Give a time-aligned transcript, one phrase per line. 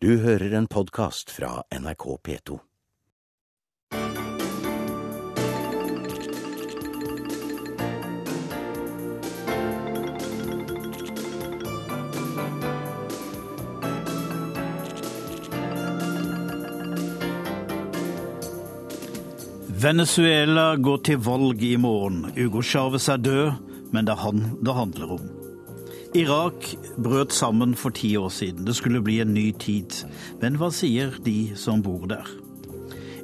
[0.00, 2.58] Du hører en podkast fra NRK P2.
[19.66, 22.22] Venezuela går til valg i morgen.
[22.38, 23.50] Hugo Chávez er død,
[23.90, 25.37] men det er han det handler om.
[26.16, 28.64] Irak brøt sammen for ti år siden.
[28.64, 29.92] Det skulle bli en ny tid.
[30.40, 32.28] Men hva sier de som bor der?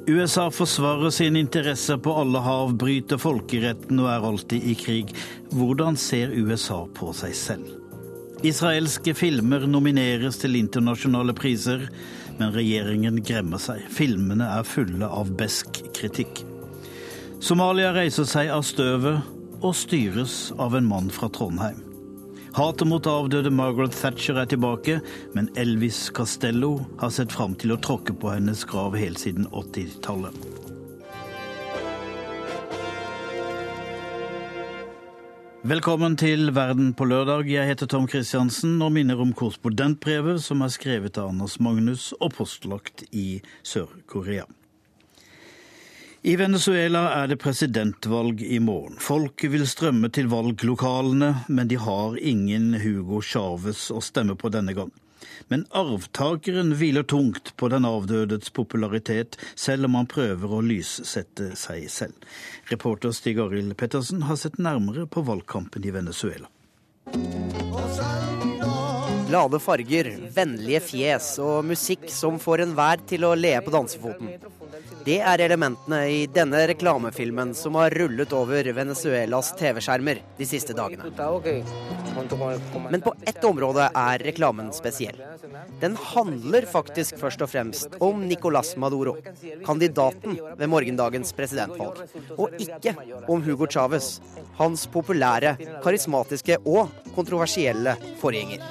[0.05, 5.15] USA forsvarer sine interesser på alle hav, bryter folkeretten og er alltid i krig.
[5.49, 7.71] Hvordan ser USA på seg selv?
[8.45, 11.87] Israelske filmer nomineres til internasjonale priser,
[12.37, 13.81] men regjeringen gremmer seg.
[13.89, 16.43] Filmene er fulle av besk kritikk.
[17.41, 19.25] Somalia reiser seg av støvet
[19.63, 21.84] og styres av en mann fra Trondheim.
[22.55, 25.01] Hatet mot avdøde Margaret Thatcher er tilbake,
[25.35, 30.37] men Elvis Castello har sett fram til å tråkke på hennes grav helt siden 80-tallet.
[35.67, 37.51] Velkommen til Verden på lørdag.
[37.51, 42.37] Jeg heter Tom Kristiansen og minner om korrespondentbrevet som er skrevet av Anders Magnus og
[42.37, 44.47] postlagt i Sør-Korea.
[46.25, 48.95] I Venezuela er det presidentvalg i morgen.
[48.97, 54.73] Folk vil strømme til valglokalene, men de har ingen Hugo Chávez å stemme på denne
[54.73, 54.89] gang.
[55.53, 61.85] Men arvtakeren hviler tungt på den avdødes popularitet, selv om han prøver å lyssette seg
[61.93, 62.17] selv.
[62.73, 66.49] Reporter Stig Arild Pettersen har sett nærmere på valgkampen i Venezuela.
[69.29, 74.33] Glade farger, vennlige fjes og musikk som får enhver til å le på dansefoten.
[75.05, 81.11] Det er elementene i denne reklamefilmen som har rullet over Venezuelas TV-skjermer de siste dagene.
[82.89, 85.19] Men på ett område er reklamen spesiell.
[85.81, 89.17] Den handler faktisk først og fremst om Nicolas Maduro,
[89.67, 92.01] kandidaten ved morgendagens presidentvalg,
[92.37, 92.95] og ikke
[93.29, 94.15] om Hugo Chávez,
[94.57, 95.53] hans populære,
[95.85, 97.93] karismatiske og kontroversielle
[98.23, 98.63] forgjenger.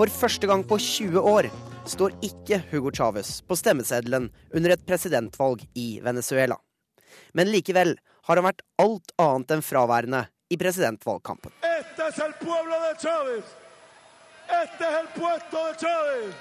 [0.00, 1.46] For første gang på 20 år
[1.92, 6.56] står ikke Hugo Chávez på stemmeseddelen under et presidentvalg i Venezuela.
[7.36, 7.92] Men likevel
[8.24, 11.52] har han vært alt annet enn fraværende i presidentvalgkampen.
[11.68, 13.44] Este es el pueblo de Chávez.
[14.62, 16.32] Este es el puesto de Chávez.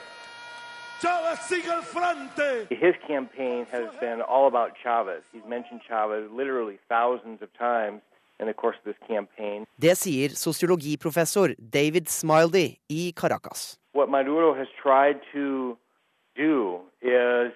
[1.01, 2.49] Chávez sigue al frente.
[2.71, 5.27] His campaign has been all about Chavez.
[5.33, 7.99] He's mentioned Chavez literally thousands of times
[8.39, 13.77] Det sier sosiologiprofessor David Smiley i Caracas.
[13.93, 15.75] What Maduro has tried to
[16.35, 17.51] do is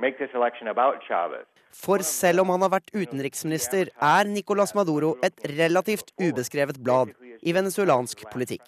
[0.00, 1.46] make this election about Chavez.
[1.76, 7.12] For selv om han har vært utenriksminister, er Nicolas Maduro et relativt ubeskrevet blad
[7.42, 8.64] i venezuelansk politikk.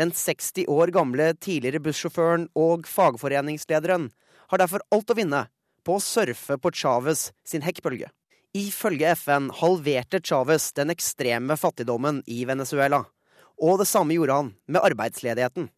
[0.00, 4.08] Den 60 år gamle tidligere bussjåføren og fagforeningslederen
[4.48, 5.42] har derfor alt å vinne
[5.84, 8.08] på å surfe på Chávez sin hekkbølge.
[8.52, 12.98] Ifølge FN halverte Chávez den ekstreme fattigdommen i Venezuela.
[13.56, 15.70] Og det samme gjorde han med arbeidsledigheten.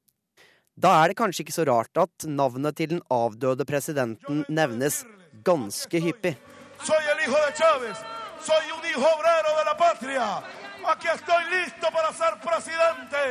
[0.75, 5.05] Da er det kanskje ikke så rart at navnet til den avdøde presidenten nevnes
[5.47, 6.35] ganske hyppig.
[6.83, 7.99] Soy el hijo de Chávez.
[8.43, 10.43] Soy un hijo obrero de la patria.
[10.91, 13.23] Aquí estoy listo para ser presidente.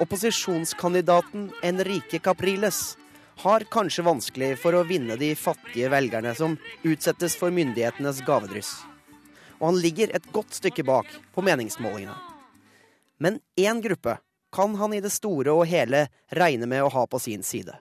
[0.00, 2.98] Opposisjonskandidaten Enrique Capriles
[3.36, 6.54] har kanskje vanskelig for å vinne de fattige velgerne som
[6.88, 8.70] utsettes for myndighetenes gavedryss.
[9.60, 12.16] Og han ligger et godt stykke bak på meningsmålingene.
[13.20, 14.16] Men én gruppe
[14.56, 17.76] kan han i det store og hele regne med å ha på sin side.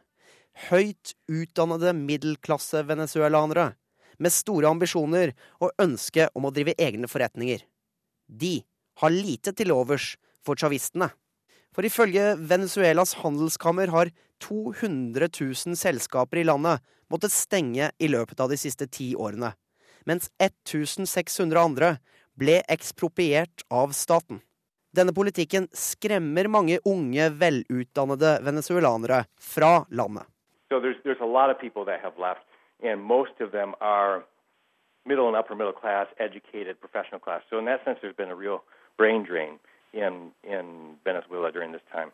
[0.68, 3.70] Høyt utdannede middelklasse-venezuelanere
[4.20, 5.32] med store ambisjoner
[5.64, 7.64] og ønske om å drive egne forretninger.
[8.28, 8.58] De
[9.00, 11.14] har lite til overs for chavistene.
[11.76, 16.82] For ifølge Venezuelas handelskammer har 200 000 selskaper i landet
[17.12, 19.54] måttet stenge i løpet av de siste ti årene,
[20.06, 21.96] mens 1600 andre
[22.40, 24.42] ble ekspropriert av staten.
[24.96, 30.26] Denne politikken skremmer mange unge, velutdannede venezuelanere fra landet.
[30.70, 32.46] So there's there's left,
[35.06, 37.42] middle and upper middle class, educated, professional class.
[37.50, 38.64] So in that sense, there's been a real
[38.98, 39.60] brain drain
[39.94, 42.12] in in Venezuela during this time.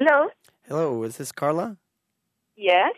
[0.00, 0.30] Hello.
[0.68, 1.76] Hello, is this Carla?
[2.56, 2.94] Yes.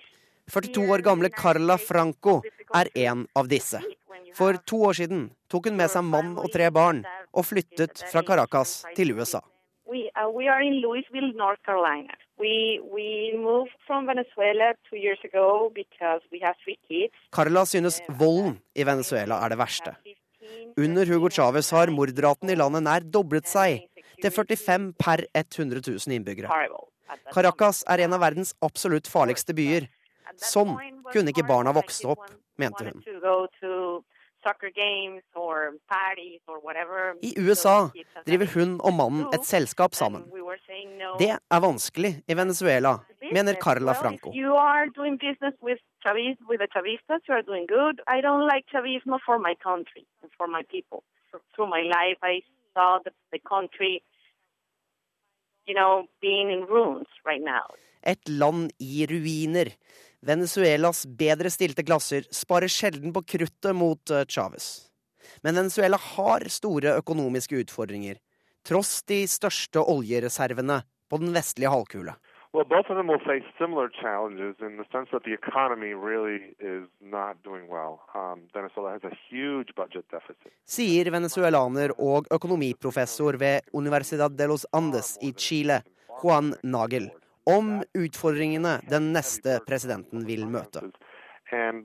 [0.51, 2.43] 42 år gamle Carla Franco
[2.75, 3.81] er en av disse.
[4.35, 8.23] For to år siden tok hun med seg mann og tre barn og flyttet fra
[8.27, 9.41] Caracas til USA.
[9.87, 12.15] We uh, we are in Louisville, North Carolina.
[12.41, 17.13] We we moved from Venezuela two years ago because we have three kids.
[17.31, 19.95] Carla synes volden i Venezuela er det verste.
[20.79, 23.85] Under Hugo Chávez har mordraten i landet nær doblet seg
[24.23, 26.49] til 45 per 100 000 innbyggere.
[27.35, 29.89] Caracas er en av verdens absolutt farligste byer.
[30.41, 30.77] Sånn
[31.11, 32.25] kunne ikke barna vokse opp,
[32.61, 33.03] mente hun.
[37.23, 37.77] I USA
[38.27, 40.25] driver hun og mannen et selskap sammen.
[41.21, 42.93] Det er vanskelig i Venezuela,
[43.33, 43.55] mener.
[43.65, 44.33] Carla Franco.
[58.13, 59.69] Et land i ruiner.
[60.21, 64.91] Venezuelas bedre stilte klasser sparer sjelden på kruttet mot eh, Chávez.
[65.43, 68.19] Men Venezuela har store økonomiske utfordringer,
[68.67, 72.17] tross de største oljereservene på den vestlige halvkule.
[72.53, 76.39] Well, both of them will face similar challenges in the sense that the economy really
[76.59, 78.01] is not doing well.
[78.13, 80.53] Um, Venezuela has a huge budget deficit.
[80.67, 85.83] Sier venezuelaner og økonomiprofessor ved Universidad de los Andes i Chile,
[86.23, 87.09] Juan Nagel,
[87.49, 90.91] om utfordringene den neste presidenten vil møte.
[91.51, 91.83] Uh,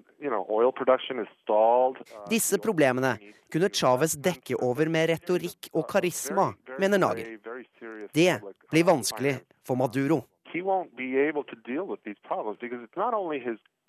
[2.30, 3.16] Disse problemene
[3.52, 7.32] kunne Chávez dekke over med retorikk og karisma, mener Nager.
[8.14, 8.32] Det
[8.70, 10.22] blir vanskelig for Maduro.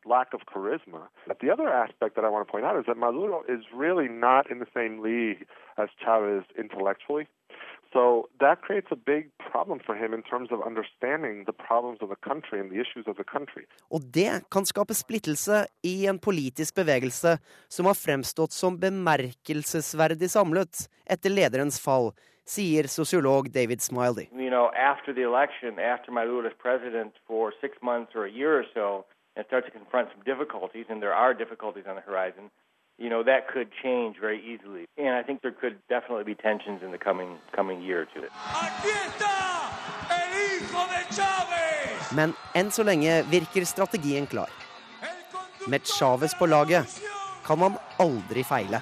[0.07, 1.09] Lack of charisma.
[1.27, 4.09] But the other aspect that I want to point out is that Maduro is really
[4.09, 5.47] not in the same league
[5.77, 7.27] as Chavez intellectually.
[7.97, 12.09] So that creates a big problem for him in terms of understanding the problems of
[12.11, 13.65] the country and the issues of the country.
[13.91, 17.39] Og det kan skape splittelse i en politisk bevegelse
[17.69, 22.13] som har fremstått som bemerkelsesverdig samlet etter lederens fall,
[22.45, 24.29] sier sosiolog David Smiley.
[24.33, 28.61] You know, after the election, after Maduro is president for six months or a year
[28.61, 29.07] or so,
[29.37, 32.51] and starts to confront some difficulties, and there are difficulties on the horizon,
[32.99, 34.85] you know, that could change very easily.
[34.99, 38.21] And I think there could definitely be tensions in the coming coming year de
[41.17, 42.13] Chávez.
[42.15, 44.51] Men enn så lenge virker strategien klar.
[45.69, 47.03] Med Chávez på laget
[47.47, 48.81] kan man aldri feile.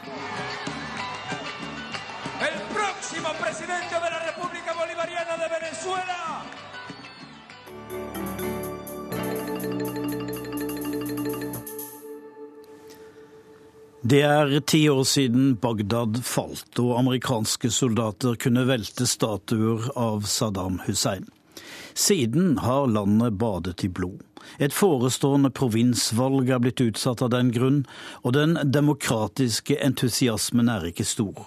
[14.05, 20.77] Det er ti år siden Bagdad falt og amerikanske soldater kunne velte statuer av Saddam
[20.85, 21.25] Hussein.
[21.97, 24.21] Siden har landet badet i blod.
[24.61, 27.79] Et forestående provinsvalg er blitt utsatt av den grunn,
[28.21, 31.47] og den demokratiske entusiasmen er ikke stor.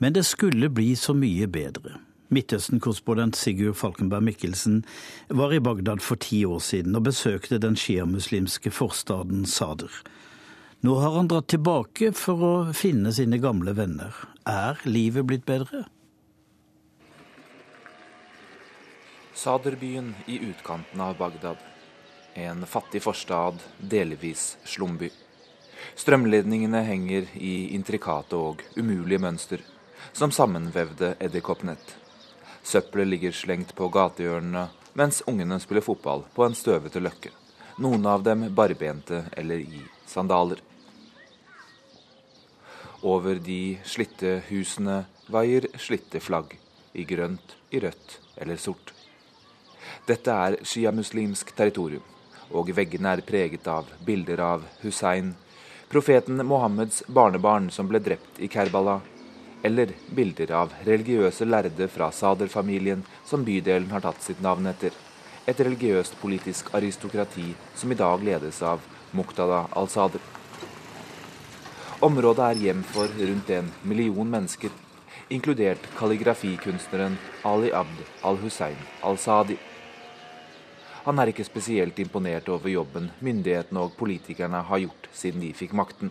[0.00, 1.98] Men det skulle bli så mye bedre.
[2.32, 4.86] Midtøsten-korrespondent Sigurd Falkenberg Mikkelsen
[5.28, 9.92] var i Bagdad for ti år siden og besøkte den sjiamuslimske forstaden Sader.
[10.84, 14.16] Nå har han dratt tilbake for å finne sine gamle venner.
[14.50, 15.84] Er livet blitt bedre?
[19.38, 21.60] Saderbyen i utkanten av Bagdad.
[22.34, 25.12] En fattig forstad, delvis slumby.
[25.94, 29.62] Strømledningene henger i intrikate og umulige mønster,
[30.10, 31.94] som sammenvevde edderkoppnett.
[32.66, 34.66] Søppelet ligger slengt på gatehjørnene,
[34.98, 37.30] mens ungene spiller fotball på en støvete løkke.
[37.78, 40.71] Noen av dem barbente eller i sandaler.
[43.02, 46.54] Over de slitte husene veier slitte flagg,
[46.94, 48.92] i grønt, i rødt eller sort.
[50.06, 52.04] Dette er sjiamuslimsk territorium,
[52.54, 55.32] og veggene er preget av bilder av Hussein,
[55.90, 59.00] profeten Mohammeds barnebarn som ble drept i Kerbala,
[59.66, 64.94] eller bilder av religiøse lærde fra Sader-familien som bydelen har tatt sitt navn etter.
[65.46, 68.82] Et religiøst politisk aristokrati som i dag ledes av
[69.12, 70.22] Muqtada al-Sader.
[72.02, 74.72] Området er hjem for rundt en million mennesker,
[75.30, 77.14] inkludert kalligrafikunstneren
[77.46, 79.54] Ali Abd al-Hussein al-Sadi.
[81.04, 85.76] Han er ikke spesielt imponert over jobben myndighetene og politikerne har gjort siden de fikk
[85.78, 86.10] makten.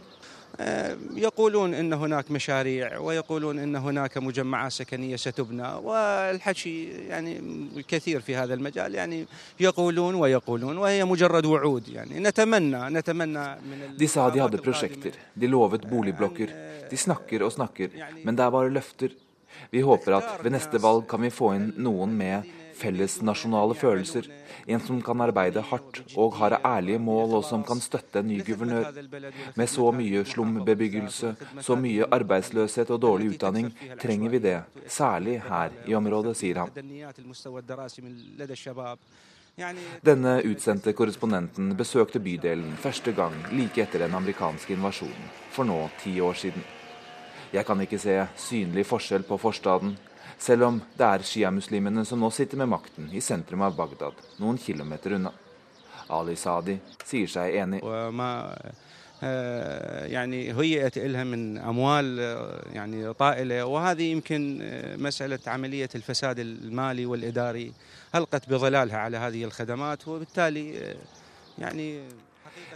[1.15, 7.41] يقولون إن هناك مشاريع ويقولون إن هناك مجمعات سكنية ستبنى والحكي يعني
[7.77, 9.25] الكثير في هذا المجال يعني
[9.60, 15.12] يقولون ويقولون وهي مجرد وعود يعني نتمنى نتمنى من De sa de hadde القادة prosjekter,
[15.36, 16.50] de lovet boligblokker.
[16.89, 17.89] De snakker og snakker,
[18.24, 19.10] men det er bare løfter.
[19.72, 24.27] Vi håper at ved neste valg kan vi få inn noen med fellesnasjonale følelser,
[24.67, 28.41] en som kan arbeide hardt og har ærlige mål, og som kan støtte en ny
[28.45, 28.91] guvernør.
[29.55, 33.71] Med så mye slumbebyggelse, så mye arbeidsløshet og dårlig utdanning,
[34.01, 36.71] trenger vi det, særlig her i området, sier han.
[40.01, 46.15] Denne utsendte korrespondenten besøkte bydelen første gang like etter den amerikanske invasjonen, for nå ti
[46.23, 46.63] år siden.
[47.51, 49.97] Jeg kan ikke se synlig forskjell på forstaden,
[50.40, 54.59] selv om det er sjiamuslimene som nå sitter med makten i sentrum av Bagdad, noen
[54.59, 55.33] kilometer unna.
[56.09, 57.83] Ali Sadi sier seg enig.
[60.12, 62.18] يعني هيئت لها من اموال
[62.73, 64.61] يعني طائله وهذه يمكن
[64.99, 67.73] مساله عمليه الفساد المالي والاداري
[68.14, 70.95] القت بظلالها على هذه الخدمات وبالتالي
[71.59, 72.00] يعني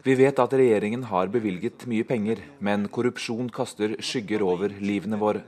[0.04, 5.42] Vi vet at regjeringen har bevilget mye penger, men korrupsjon kaster skygger over livene våre.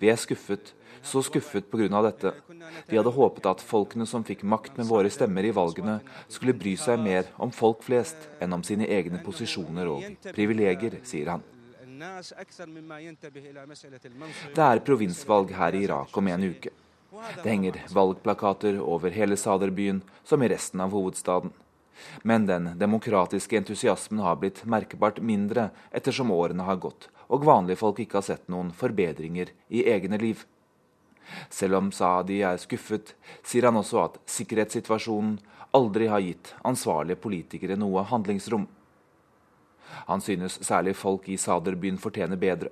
[0.00, 0.72] Vi er skuffet,
[1.04, 2.02] så skuffet pga.
[2.02, 2.32] dette.
[2.88, 6.76] Vi hadde håpet at folkene som fikk makt med våre stemmer i valgene, skulle bry
[6.76, 11.44] seg mer om folk flest enn om sine egne posisjoner og privilegier, sier han.
[14.54, 16.72] Det er provinsvalg her i Irak om en uke.
[17.42, 21.52] Det henger valgplakater over hele Saderbyen, som i resten av hovedstaden.
[22.22, 27.98] Men den demokratiske entusiasmen har blitt merkbart mindre ettersom årene har gått, og vanlige folk
[28.02, 30.44] ikke har sett noen forbedringer i egne liv.
[31.50, 35.38] Selv om Saadi er skuffet, sier han også at sikkerhetssituasjonen
[35.74, 38.68] aldri har gitt ansvarlige politikere noe handlingsrom.
[40.06, 42.70] Han synes særlig folk i Saderbyen fortjener bedre.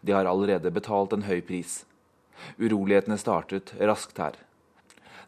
[0.00, 1.82] De har allerede betalt en høy pris.
[2.58, 4.36] Urolighetene startet raskt her.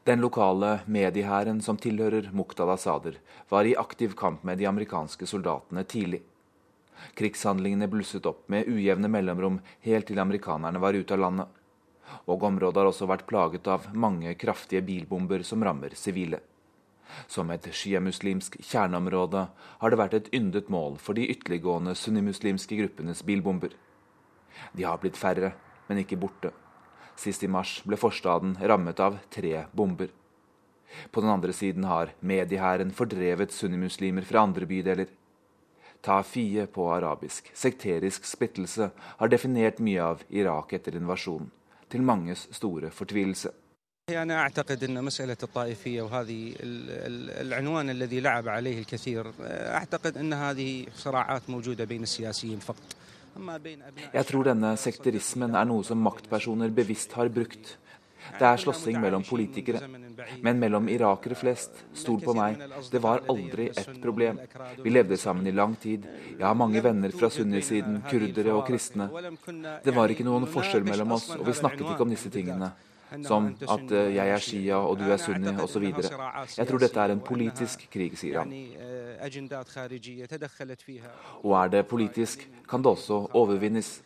[0.05, 3.19] Den lokale mediehæren som tilhører Muqtada Sader,
[3.51, 6.23] var i aktiv kamp med de amerikanske soldatene tidlig.
[7.19, 11.49] Krigshandlingene blusset opp med ujevne mellomrom helt til amerikanerne var ute av landet.
[12.27, 16.41] Og området har også vært plaget av mange kraftige bilbomber som rammer sivile.
[17.27, 19.47] Som et sjiamuslimsk kjerneområde
[19.81, 23.75] har det vært et yndet mål for de ytterliggående sunnimuslimske gruppenes bilbomber.
[24.73, 25.55] De har blitt færre,
[25.89, 26.53] men ikke borte.
[27.19, 30.11] Sist i mars ble forstaden rammet av tre bomber.
[31.11, 35.11] På den andre siden har mediehæren fordrevet sunnimuslimer fra andre bydeler.
[36.06, 41.52] Tafie på arabisk, sekterisk splittelse, har definert mye av Irak etter invasjonen,
[41.90, 43.52] til manges store fortvilelse.
[44.10, 46.54] أنا أعتقد أن مسألة الطائفية وهذه
[47.42, 52.96] العنوان الذي لعب عليه الكثير أعتقد أن هذه صراعات موجودة بين السياسيين فقط
[54.14, 57.78] Jeg tror denne sekterismen er noe som maktpersoner bevisst har brukt.
[58.39, 59.81] Det er slåssing mellom politikere,
[60.45, 62.61] men mellom irakere flest, stol på meg,
[62.93, 64.41] det var aldri et problem.
[64.83, 66.07] Vi levde sammen i lang tid.
[66.37, 69.09] Jeg har mange venner fra sunnisiden, kurdere og kristne.
[69.85, 72.73] Det var ikke noen forskjell mellom oss, og vi snakket ikke om disse tingene.
[73.27, 75.83] Som at jeg er shia og du er sunni osv.
[75.91, 78.53] Jeg tror dette er en politisk krig, sier han.
[81.43, 83.97] Og er det politisk, kan det også overvinnes.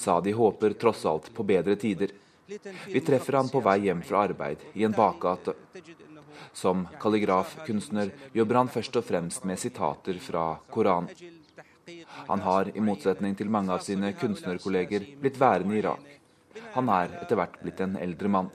[0.00, 2.16] Sadi håper tross alt på bedre tider.
[2.46, 5.54] Vi treffer han på vei hjem fra arbeid i en bakgate.
[6.52, 11.08] Som kalligrafkunstner jobber han først og fremst med sitater fra Koranen.
[12.28, 16.04] Han har, i motsetning til mange av sine kunstnerkolleger, blitt værende i Irak.
[16.74, 18.52] Han er etter hvert blitt en eldre mann.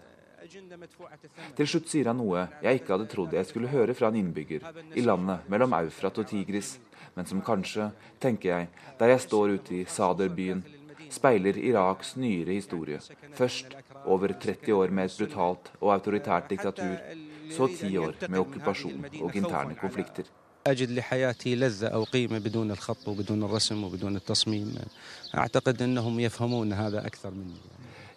[1.57, 4.65] Til slutt sier han noe jeg ikke hadde trodd jeg skulle høre fra en innbygger
[4.97, 6.77] i landet mellom Eufrat og Tigris,
[7.15, 7.89] men som kanskje,
[8.21, 8.69] tenker jeg,
[8.99, 10.63] der jeg står ute i Saderbyen,
[11.10, 13.00] speiler Iraks nyere historie.
[13.34, 16.96] Først over 30 år med et brutalt og autoritært diktatur,
[17.50, 20.24] så ti år med okkupasjon og interne konflikter.
[20.66, 24.74] أجد لحياتي لذة أو قيمة بدون الخط وبدون الرسم وبدون التصميم
[25.34, 27.67] أعتقد أنهم يفهمون هذا أكثر مني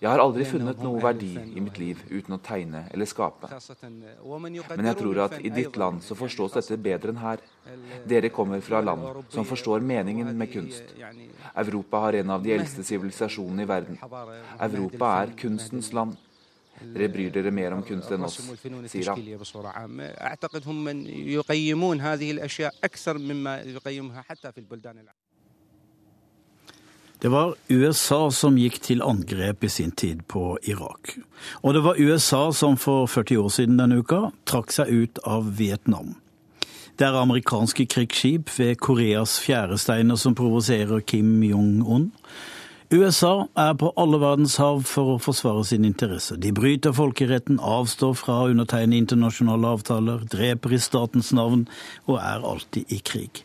[0.02, 3.46] jeg har aldri funnet noe verdi i mitt liv uten å tegne eller skape.
[4.26, 7.44] Men jeg tror at i ditt land så forstås dette bedre enn her.
[8.10, 10.90] Dere kommer fra land som forstår meningen med kunst.
[11.54, 14.02] Europa har en av de eldste sivilisasjonene i verden.
[14.58, 16.18] Europa er kunstens land.
[16.82, 18.40] Dere bryr dere mer om kunst enn oss,
[18.90, 19.20] sier han.
[27.22, 31.12] Det var USA som gikk til angrep i sin tid på Irak.
[31.62, 35.52] Og det var USA som for 40 år siden denne uka trakk seg ut av
[35.60, 36.16] Vietnam.
[36.98, 42.10] Det er amerikanske krigsskip ved Koreas fjæresteiner som provoserer Kim Jong-un.
[42.90, 46.42] USA er på alle verdens hav for å forsvare sine interesser.
[46.42, 51.68] De bryter folkeretten, avstår fra å undertegne internasjonale avtaler, dreper i statens navn
[52.10, 53.44] og er alltid i krig.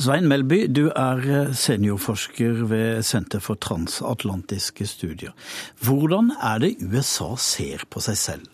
[0.00, 5.34] Svein Melby, du er seniorforsker ved Senter for transatlantiske studier.
[5.84, 8.46] Hvordan er det USA ser på seg selv?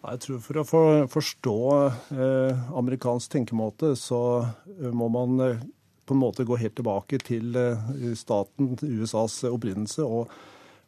[0.00, 1.56] Jeg tror For å forstå
[2.14, 4.20] eh, amerikansk tenkemåte, så
[4.78, 5.66] eh, må man eh,
[6.06, 10.30] på en måte gå helt tilbake til eh, staten, USAs opprinnelse, og,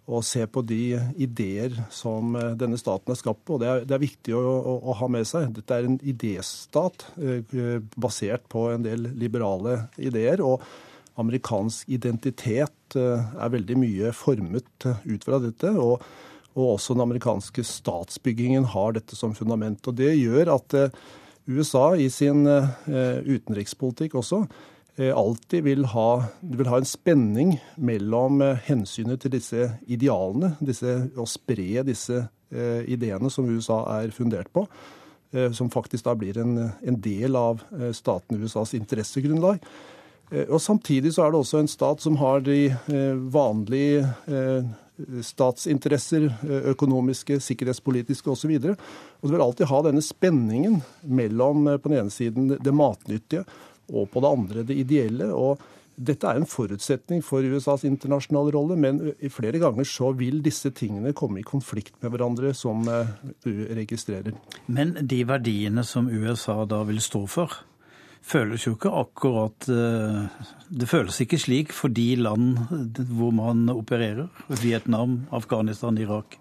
[0.06, 3.58] og, se på de ideer som eh, denne staten er skapt på.
[3.62, 5.52] Det er, det er viktig å, å, å, ha med seg.
[5.56, 10.42] Dette er en idéstat eh, basert på en del liberale ideer.
[10.42, 10.64] og
[11.20, 15.68] Amerikansk identitet er veldig mye formet ut fra dette.
[15.76, 16.00] og
[16.52, 19.86] og også den amerikanske statsbyggingen har dette som fundament.
[19.88, 20.98] Og Det gjør at eh,
[21.48, 22.68] USA i sin eh,
[23.24, 24.60] utenrikspolitikk også eh,
[24.98, 31.84] alltid vil ha, vil ha en spenning mellom hensynet til disse idealene, disse, å spre
[31.88, 34.66] disse ideene som USA er fundert på,
[35.56, 37.62] som faktisk da blir en, en del av
[37.96, 39.64] staten USAs interessegrunnlag.
[40.42, 42.68] Og Samtidig så er det også en stat som har de
[43.32, 44.04] vanlige
[45.24, 46.28] statsinteresser,
[46.74, 48.52] økonomiske, sikkerhetspolitiske osv.
[48.60, 48.86] Og,
[49.20, 53.46] og du vil alltid ha denne spenningen mellom på den ene siden det matnyttige
[53.90, 55.32] og på det andre det ideelle.
[55.32, 55.62] og
[55.92, 61.12] dette er en forutsetning for USAs internasjonale rolle, men flere ganger så vil disse tingene
[61.12, 62.80] komme i konflikt med hverandre, som
[63.44, 64.32] du registrerer.
[64.72, 67.58] Men de verdiene som USA da vil stå for,
[68.22, 72.56] føles jo ikke akkurat eh, Det føles ikke slik for de land
[73.10, 74.30] hvor man opererer.
[74.62, 76.38] Vietnam, Afghanistan, Irak.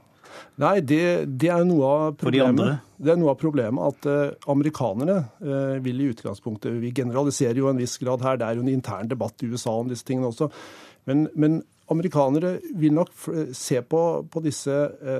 [0.61, 1.01] Nei, det,
[1.41, 2.81] det, er noe av problemet.
[2.97, 7.57] De det er noe av problemet at uh, amerikanerne uh, vil i utgangspunktet Vi generaliserer
[7.57, 10.05] jo en viss grad her, det er jo en intern debatt i USA om disse
[10.05, 10.51] tingene også.
[11.09, 13.09] Men, men amerikanere vil nok
[13.57, 14.75] se på, på disse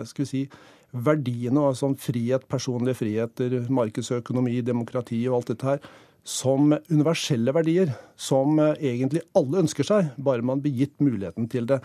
[0.08, 0.44] skal vi si,
[0.91, 5.91] verdiene, altså frihet, personlige friheter, markedsøkonomi, demokrati og alt dette her,
[6.24, 11.70] som universelle verdier, som eh, egentlig alle ønsker seg, bare man blir gitt muligheten til
[11.70, 11.82] det.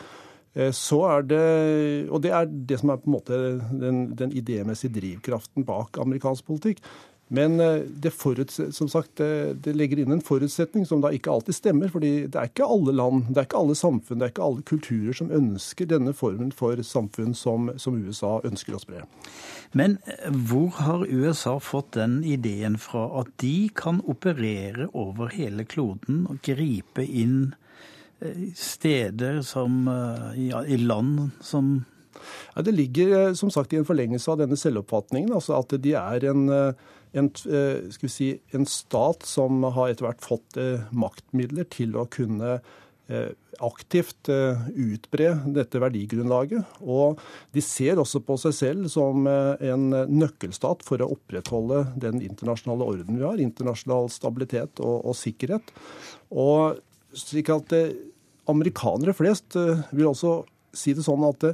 [0.57, 1.43] Eh, så er det,
[2.09, 6.49] og det er det som er på en måte den, den idémessige drivkraften bak amerikansk
[6.49, 6.81] politikk.
[7.29, 8.13] Men eh, det,
[8.71, 11.91] som sagt, det, legger inn en forutsetning som da ikke alltid stemmer.
[11.91, 14.63] fordi det er ikke alle land, det er ikke alle samfunn, det er ikke alle
[14.63, 19.05] kulturer som ønsker denne formen for samfunn som, som USA ønsker å spre.
[19.75, 25.67] Men eh, hvor har USA fått den ideen fra at de kan operere over hele
[25.67, 27.57] kloden og gripe inn
[28.57, 29.85] steder som
[30.41, 31.85] ja, i land som
[32.55, 35.35] ja, Det ligger som sagt i en forlengelse av denne selvoppfatningen.
[35.37, 36.47] altså At de er en
[37.17, 42.59] en, eh, si, en stat som har etter hvert fått eh, maktmidler til å kunne
[43.09, 43.31] eh,
[43.65, 46.75] aktivt utbre dette verdigrunnlaget.
[46.85, 47.23] Og
[47.57, 53.17] de ser også på seg selv som en nøkkelstat for å opprettholde den internasjonale orden
[53.17, 53.41] vi har.
[53.41, 55.73] Internasjonal stabilitet og, og sikkerhet.
[56.29, 56.83] Og
[57.17, 57.73] slik at
[58.51, 60.39] amerikanere flest vil også
[60.77, 61.49] si det sånn at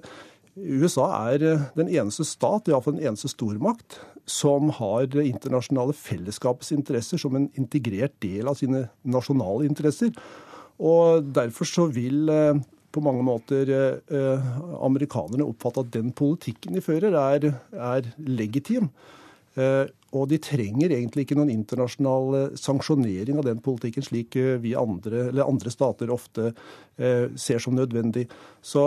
[0.57, 1.45] USA er
[1.79, 3.97] den eneste stat, iallfall den eneste stormakt,
[4.29, 10.13] som har det internasjonale fellesskapets interesser som en integrert del av sine nasjonale interesser.
[10.83, 12.61] Og derfor så vil eh,
[12.93, 14.53] på mange måter eh,
[14.85, 18.91] amerikanerne oppfatte at den politikken de fører, er, er legitim.
[19.61, 25.31] Eh, og de trenger egentlig ikke noen internasjonal sanksjonering av den politikken, slik vi andre,
[25.31, 26.51] eller andre stater ofte
[27.41, 28.27] ser som nødvendig.
[28.61, 28.83] Så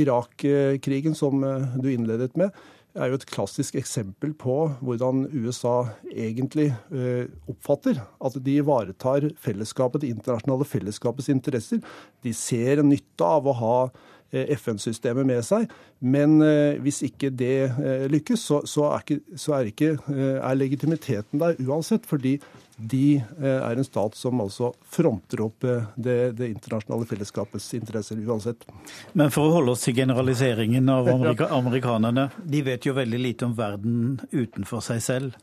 [0.00, 1.44] Irak-krigen, som
[1.76, 2.56] du innledet med,
[2.94, 10.04] er jo et klassisk eksempel på hvordan USA egentlig eh, oppfatter at de ivaretar fellesskapet,
[10.04, 11.82] det internasjonale fellesskapets interesser.
[12.22, 14.13] De ser nytte av å ha eh,
[14.56, 15.70] FN-systemet med seg,
[16.04, 17.56] men eh, hvis ikke det
[18.10, 19.94] lykkes, så, så, er, ikke, så er, ikke,
[20.34, 22.06] er legitimiteten der uansett.
[22.06, 22.38] fordi
[22.76, 28.18] de eh, er en stat som altså fronter opp eh, det, det, internasjonale fellesskapets interesser
[28.26, 28.66] uansett.
[29.12, 32.28] Men for å holde oss til generaliseringen av amerika amerikanerne.
[32.42, 35.38] De vet jo veldig lite om verden utenfor seg selv.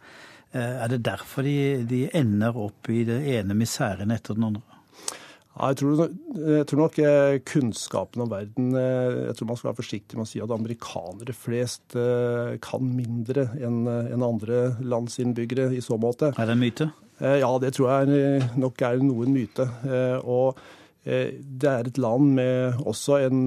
[0.51, 4.70] Eh, er det derfor de, de ender opp i det ene misæren etter den andre?
[5.51, 6.97] Jeg tror, jeg tror, nok
[7.43, 11.97] kunnskapen om verden Jeg tror man skal være forsiktig med å si at amerikanere flest
[12.63, 16.31] kan mindre enn andre lands innbyggere i så måte.
[16.37, 16.87] Er det en myte?
[17.21, 19.67] Eh, ja, det tror jeg nok er noen myte.
[19.85, 20.57] Eh, og
[21.05, 23.43] eh, det er et land med også en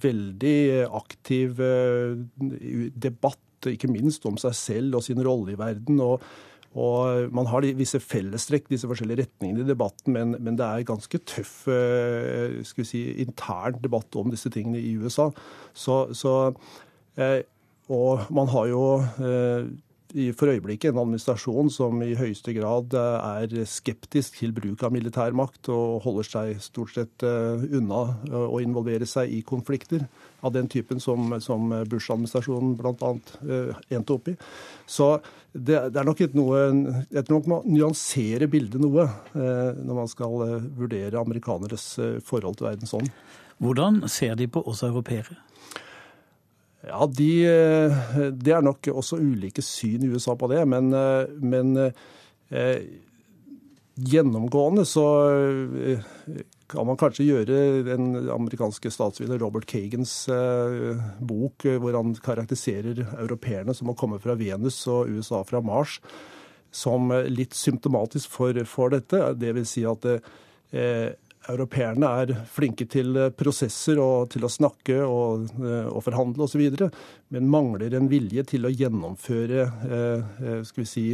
[0.00, 1.60] veldig aktiv
[2.96, 6.00] debatt, ikke minst om seg selv og sin rolle i verden.
[6.00, 6.22] og
[6.76, 11.18] og Man har visse fellestrekk, disse forskjellige retningene i debatten, men, men det er ganske
[11.18, 15.30] tøff skal vi si, intern debatt om disse tingene i USA.
[15.72, 16.34] Så, så,
[17.88, 18.82] og man har jo
[20.38, 26.00] for øyeblikket en administrasjon som i høyeste grad er skeptisk til bruk av militærmakt og
[26.06, 28.00] holder seg stort sett unna
[28.32, 30.06] å involvere seg i konflikter
[30.40, 33.10] av den typen som, som Bush-administrasjonen bl.a.
[33.92, 34.36] endte opp i.
[34.88, 35.10] Så
[35.52, 36.60] det, det, er nok et noe
[37.10, 40.40] Jeg tror nok man nyanserer bildet noe når man skal
[40.78, 41.90] vurdere amerikaneres
[42.24, 43.12] forhold til verden sånn.
[43.58, 45.36] Hvordan ser de på oss europeere?
[46.86, 47.30] Ja, de,
[48.38, 50.62] Det er nok også ulike syn i USA på det.
[50.70, 50.92] Men,
[51.42, 52.84] men eh,
[53.98, 55.06] gjennomgående så
[55.82, 56.06] eh,
[56.68, 63.74] kan man kanskje gjøre den amerikanske statsviter Robert Kagans eh, bok, hvor han karakteriserer europeerne
[63.74, 65.98] som å komme fra Venus og USA fra Mars,
[66.70, 69.22] som litt symptomatisk for, for dette.
[69.40, 74.98] Det vil si at eh, europeerne er flinke til eh, prosesser og til å snakke
[75.04, 76.66] og, eh, og forhandle osv.,
[77.34, 81.06] men mangler en vilje til å gjennomføre eh, skal vi si,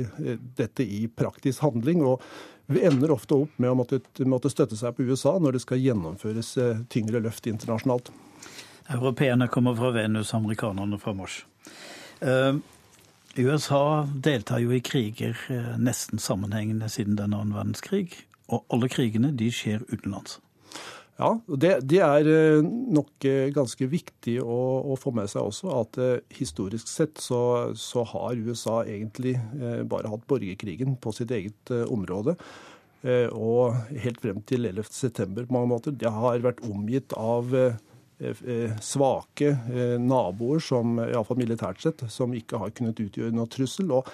[0.59, 2.05] dette i praktisk handling.
[2.05, 2.23] og
[2.67, 6.55] vi ender ofte opp med å måtte, støtte seg på USA når det skal gjennomføres
[6.89, 8.09] tyngre løft internasjonalt.
[8.95, 11.43] Europeerne kommer fra Venus, amerikanerne fra Mars.
[13.37, 15.37] USA deltar jo i kriger
[15.77, 18.17] nesten sammenhengende siden den annen verdenskrig.
[18.53, 20.41] Og alle krigene de skjer utenlands.
[21.15, 25.71] Ja, det, det, er eh, nok eh, ganske viktig å, å, få med seg også
[25.79, 29.37] at eh, historisk sett så, så, har USA egentlig
[29.91, 32.37] bare hatt borgerkrigen på sitt eget område.
[33.37, 34.87] Og helt frem til 11.
[34.89, 35.93] september på mange måter.
[35.93, 37.51] Det har vært omgitt av
[38.81, 39.51] svake
[40.01, 43.93] naboer, som iallfall militært sett, som ikke har kunnet utgjøre noe trussel.
[43.93, 44.09] og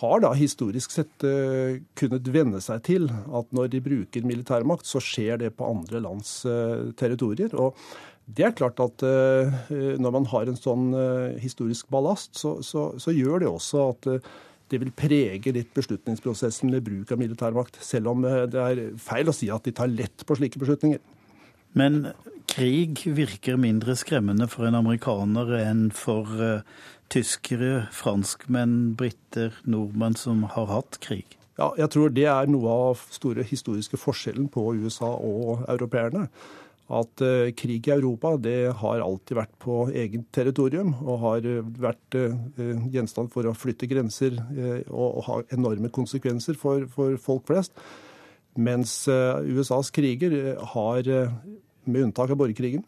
[0.00, 5.02] har da historisk sett uh, kunnet venne seg til at når de bruker militærmakt, så
[5.02, 7.54] skjer det på andre lands uh, territorier.
[7.54, 7.78] Og
[8.24, 10.90] det er klart at uh, når man har en sånn
[11.42, 14.12] historisk ballast, så, så, så, gjør det også at
[14.72, 17.76] det vil prege litt beslutningsprosessen med bruk av militærmakt.
[17.84, 21.02] Selv om det er feil å si at de tar lett på slike beslutninger.
[21.76, 22.06] Men
[22.50, 26.30] krig virker mindre skremmende for en amerikaner enn for
[27.12, 31.38] tyskere, franskmenn, briter, nordmenn som har hatt krig?
[31.54, 36.26] Ja, jeg tror det er noe av store historiske forskjellen på USA og europeerne.
[36.94, 41.62] At uh, krig i Europa det har alltid vært på eget territorium og har uh,
[41.80, 42.34] vært uh,
[42.92, 44.36] gjenstand for å flytte grenser
[44.90, 47.72] og, og ha enorme konsekvenser for, for folk flest.
[48.54, 51.08] Mens USAs kriger har,
[51.90, 52.84] med unntak av borgerkrigen,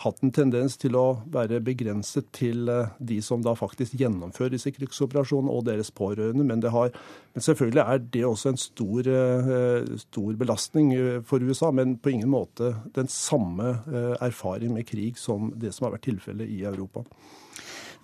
[0.00, 4.72] hatt en tendens til å være begrenset til eh, de som da faktisk gjennomfører disse
[4.74, 6.46] krigsoperasjonene, og deres pårørende.
[6.46, 6.92] Men, har,
[7.34, 12.14] men selvfølgelig er det også en stor, eh, stor, belastning eh, for USA, men på
[12.14, 13.76] ingen måte den samme
[14.20, 17.04] erfaring med krig som det som har vært tilfellet i Europa.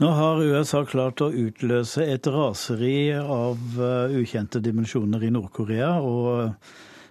[0.02, 3.78] Nå har USA klart å utløse et raseri av
[4.12, 5.94] ukjente dimensjoner i Nord-Korea.
[6.04, 6.52] og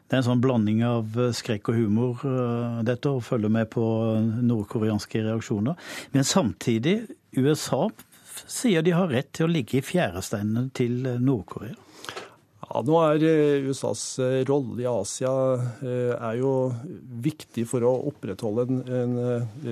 [0.05, 3.71] det er en sånn blanding av eh, skrekk og humor, eh, dette, å følge med
[3.73, 3.85] på
[4.45, 5.79] nordkoreanske reaksjoner.
[6.13, 6.99] Men samtidig,
[7.39, 7.87] USA
[8.45, 11.73] sier de har rett til å ligge i fjæresteinene til Nord-Korea.
[12.65, 14.03] Ja, nå er eh, USAs
[14.45, 15.33] rolle i Asia
[15.81, 16.53] er jo
[17.25, 19.17] viktig for å opprettholde en,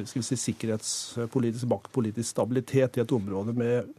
[0.01, 3.93] en si, sikkerhetspolitisk, maktpolitisk stabilitet i et område med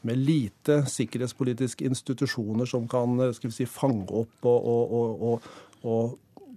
[0.00, 5.50] med lite sikkerhetspolitiske institusjoner som kan si, fange opp og, og, og, og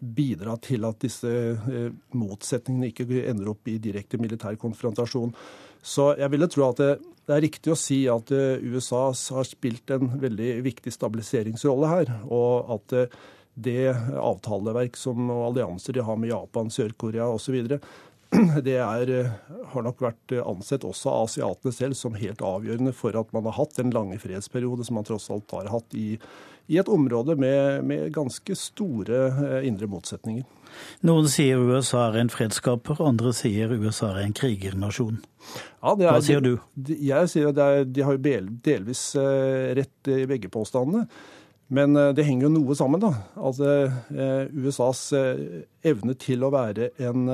[0.03, 5.33] bidra til at disse eh, motsetningene ikke ender opp i direkte militær konfrontasjon.
[5.83, 6.91] Så jeg ville tro at det,
[7.27, 12.11] det er riktig å si at eh, USA har spilt en veldig viktig stabiliseringsrolle her,
[12.27, 13.21] og at eh,
[13.53, 17.77] det avtaleverk som, og allianser de har med Japan, Sør-Korea osv.,
[18.67, 19.11] det er,
[19.73, 23.59] har nok vært ansett også av asiatene selv som helt avgjørende for at man har
[23.59, 26.17] hatt den lange fredsperiode som man tross alt har hatt i
[26.71, 30.45] i et område med, med ganske store eh, indre motsetninger.
[31.05, 35.19] Noen sier USA er en fredsskaper, andre sier USA er en krigernasjon.
[35.83, 36.55] Ja, er, Hva sier du?
[36.87, 41.05] Jeg sier at er, De har delvis eh, rett i begge påstandene.
[41.73, 43.11] Men eh, det henger jo noe sammen, da.
[43.35, 43.91] Altså,
[44.55, 45.05] USAs
[45.83, 47.27] evne til å være en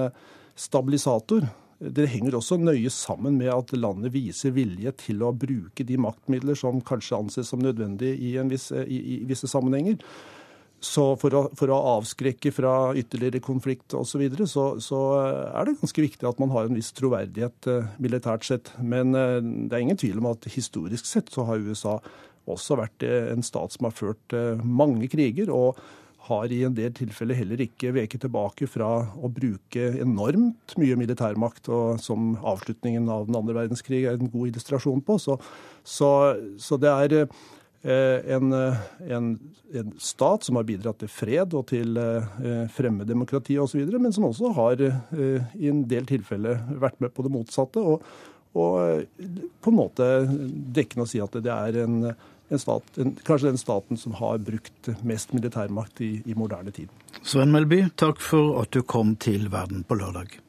[0.59, 1.47] stabilisator
[1.79, 6.57] det henger også nøye sammen med at landet viser vilje til å bruke de maktmidler
[6.59, 10.01] som kanskje anses som nødvendige i, viss, i, i visse sammenhenger.
[10.83, 15.67] Så for å, for å, avskrekke fra ytterligere konflikt osv., så, videre, så så er
[15.67, 18.71] det ganske viktig at man har en viss troverdighet eh, militært sett.
[18.79, 21.97] Men eh, det er ingen tvil om at historisk sett så har USA
[22.49, 25.51] også vært eh, en stat som har ført mange kriger.
[25.51, 25.79] og
[26.29, 31.69] har i en del tilfeller heller ikke veket tilbake fra å bruke enormt mye militærmakt,
[31.73, 35.17] og som avslutningen av den andre verdenskrig er en god illustrasjon på.
[35.21, 35.39] Så,
[35.83, 36.11] så,
[36.61, 39.29] så det er en, en,
[39.71, 41.99] en, stat som har bidratt til fred og til
[42.75, 47.33] fremme demokrati osv., men som også har i en del tilfeller vært med på det
[47.33, 47.81] motsatte.
[47.81, 48.03] Og,
[48.57, 49.05] og
[49.61, 50.09] på en måte
[50.75, 52.11] dekkende å si at det er en,
[52.49, 56.89] en stat, kanskje den staten som har brukt mest militærmakt i, i moderne tid.
[57.21, 60.39] Sven Melby, takk for at du kom til Verden på lørdag.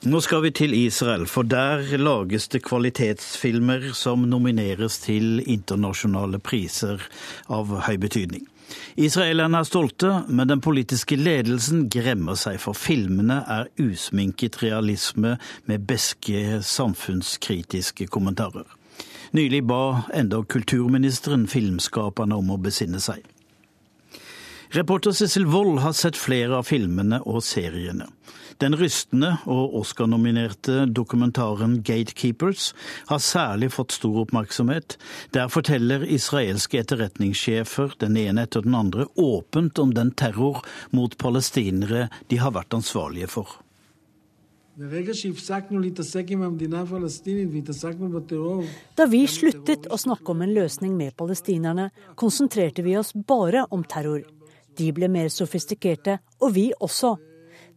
[0.00, 7.04] Nå skal vi til Israel, for der lages det kvalitetsfilmer som nomineres til internasjonale priser
[7.52, 8.46] av høy betydning.
[9.00, 15.36] Israelerne er stolte, men den politiske ledelsen gremmer seg, for filmene er usminket realisme
[15.70, 18.68] med beske samfunnskritiske kommentarer.
[19.32, 19.82] Nylig ba
[20.14, 23.22] enda kulturministeren filmskaperne om å besinne seg.
[24.72, 28.04] Reporter Cecil Wold har sett flere av filmene og seriene.
[28.62, 32.68] Den rystende og Oscar-nominerte dokumentaren 'Gatekeepers'
[33.08, 34.96] har særlig fått stor oppmerksomhet.
[35.34, 42.08] Der forteller israelske etterretningssjefer, den ene etter den andre, åpent om den terror mot palestinere
[42.30, 43.48] de har vært ansvarlige for.
[48.96, 53.82] Da vi sluttet å snakke om en løsning med palestinerne, konsentrerte vi oss bare om
[53.82, 54.22] terror.
[54.78, 57.16] De ble mer sofistikerte, og vi også.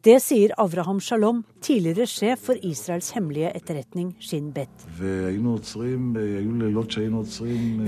[0.03, 4.83] Det sier Avraham Shalom, tidligere sjef for Israels hemmelige etterretning Shin Bet.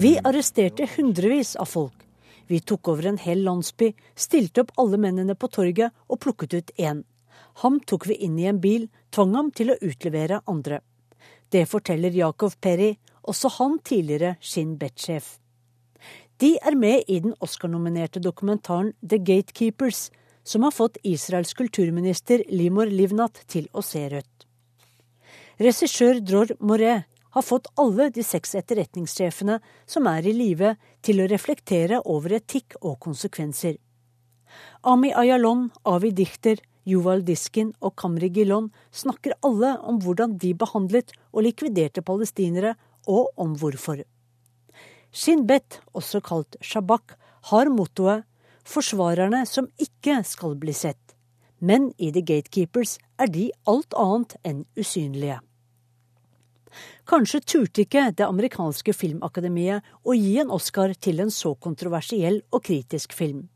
[0.06, 2.06] Vi arresterte hundrevis av folk.
[2.48, 6.76] Vi tok over en hel landsby, stilte opp alle mennene på torget og plukket ut
[6.80, 7.04] én.
[7.64, 10.80] Ham tok vi inn i en bil, tvang ham til å utlevere andre.
[11.52, 12.94] Det forteller Jakob Peri,
[13.28, 15.38] også han tidligere Shin Bet-sjef.
[16.38, 20.10] De er med i den Oscar-nominerte dokumentaren The Gatekeepers,
[20.44, 24.48] som har fått Israels kulturminister Limor Livnat til å se rødt.
[25.64, 26.98] Regissør Dror Moré
[27.36, 32.76] har fått alle de seks etterretningssjefene som er i live, til å reflektere over etikk
[32.82, 33.78] og konsekvenser.
[34.84, 41.16] Ami Ayalon, Avi Dichter, Yuval Diskin og Kamri Gilon snakker alle om hvordan de behandlet
[41.32, 42.76] og likviderte palestinere,
[43.08, 44.02] og om hvorfor.
[45.16, 47.16] Shin Bet, også kalt Shabak,
[47.48, 48.26] har mottoet
[48.66, 51.16] 'Forsvarerne som ikke skal bli sett',
[51.62, 55.40] men i The Gatekeepers er de alt annet enn usynlige.
[57.08, 62.66] Kanskje turte ikke det amerikanske filmakademiet å gi en Oscar til en så kontroversiell og
[62.68, 63.48] kritisk film.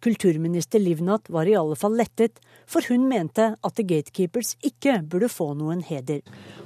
[0.00, 2.38] Kulturminister Livnat var i alle fall lettet,
[2.70, 6.20] for hun mente at The Gatekeepers ikke burde få noen heder.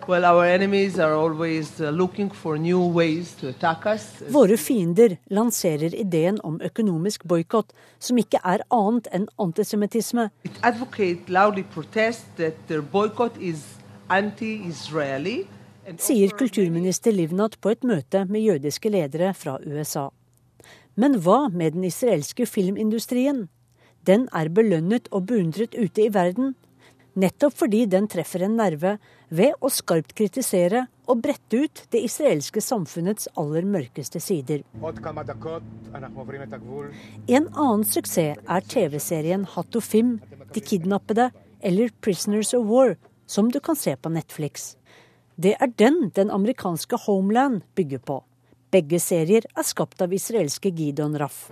[0.09, 0.33] Well, uh,
[4.37, 10.29] Våre fiender lanserer ideen om økonomisk boikott, som ikke er annet enn antisemittisme.
[15.99, 20.11] Sier kulturminister Livnat på et møte med jødiske ledere fra USA.
[20.95, 23.47] Men hva med den israelske filmindustrien?
[24.05, 26.55] Den er belønnet og beundret ute i verden,
[27.15, 28.97] nettopp fordi den treffer en nerve
[29.33, 34.65] ved å skarpt kritisere og brette ut det israelske samfunnets aller mørkeste sider.
[37.29, 40.19] En annen suksess er TV-serien Hattofim,
[40.53, 41.31] De kidnappede
[41.63, 44.75] eller Prisoners of War, som du kan se på Netflix.
[45.37, 48.23] Det er den den amerikanske Homeland bygger på.
[48.73, 51.51] Begge serier er skapt av israelske Gidon Raff.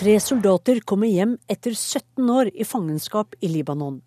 [0.00, 4.02] Tre soldater kommer hjem etter 17 år i fangenskap i Libanon.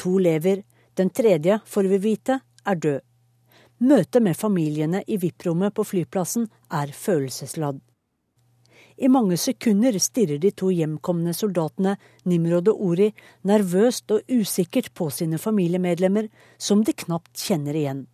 [0.00, 0.62] To lever,
[0.96, 3.04] den tredje, får vi vite, er død.
[3.78, 7.84] Møtet med familiene i VIP-rommet på flyplassen er følelsesladd.
[8.98, 11.94] I mange sekunder stirrer de to hjemkomne soldatene,
[12.26, 13.12] Nimrod og Ori,
[13.46, 16.26] nervøst og usikkert på sine familiemedlemmer,
[16.58, 18.06] som de knapt kjenner igjen.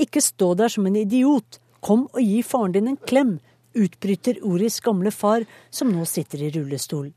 [0.00, 3.36] Ikke stå der som en idiot, kom og gi faren din en klem,
[3.76, 7.12] utbryter Oris gamle far, som nå sitter i rullestol.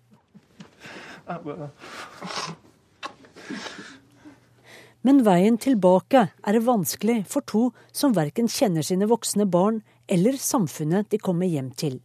[5.03, 11.09] Men veien tilbake er vanskelig for to som verken kjenner sine voksne barn eller samfunnet
[11.11, 11.99] de kommer hjem til.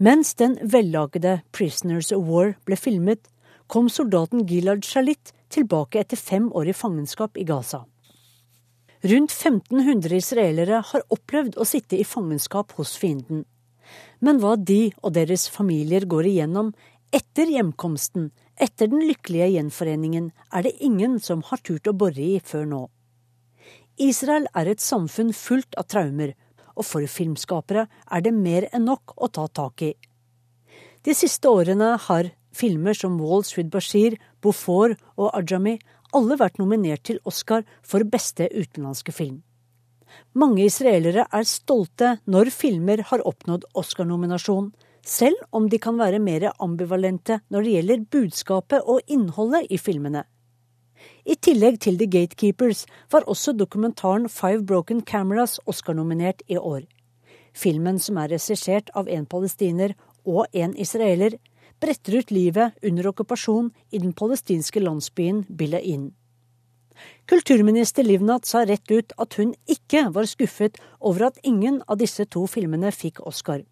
[0.00, 3.20] Mens den vellagede Prisoners of War ble filmet,
[3.68, 7.84] kom soldaten Gilad Shalit tilbake etter fem år i fangenskap i Gaza.
[9.00, 13.46] Rundt 1500 israelere har opplevd å sitte i fangenskap hos fienden.
[14.20, 16.74] Men hva de og deres familier går igjennom
[17.12, 18.28] etter hjemkomsten,
[18.60, 22.82] etter den lykkelige gjenforeningen er det ingen som har turt å bore i før nå.
[24.00, 26.34] Israel er et samfunn fullt av traumer,
[26.76, 29.92] og for filmskapere er det mer enn nok å ta tak i.
[31.04, 35.78] De siste årene har filmer som Wall Street Bashir, Beaufort og Ajami
[36.16, 39.40] alle vært nominert til Oscar for beste utenlandske film.
[40.34, 44.72] Mange israelere er stolte når filmer har oppnådd Oscar-nominasjon,
[45.06, 50.24] selv om de kan være mer ambivalente når det gjelder budskapet og innholdet i filmene.
[51.24, 56.84] I tillegg til The Gatekeepers var også dokumentaren Five Broken Cameras Oscar-nominert i år.
[57.52, 61.38] Filmen, som er regissert av en palestiner og en israeler,
[61.80, 66.10] bretter ut livet under okkupasjon i den palestinske landsbyen Bilain.
[67.30, 72.26] Kulturminister Livnat sa rett ut at hun ikke var skuffet over at ingen av disse
[72.28, 73.62] to filmene fikk Oscar.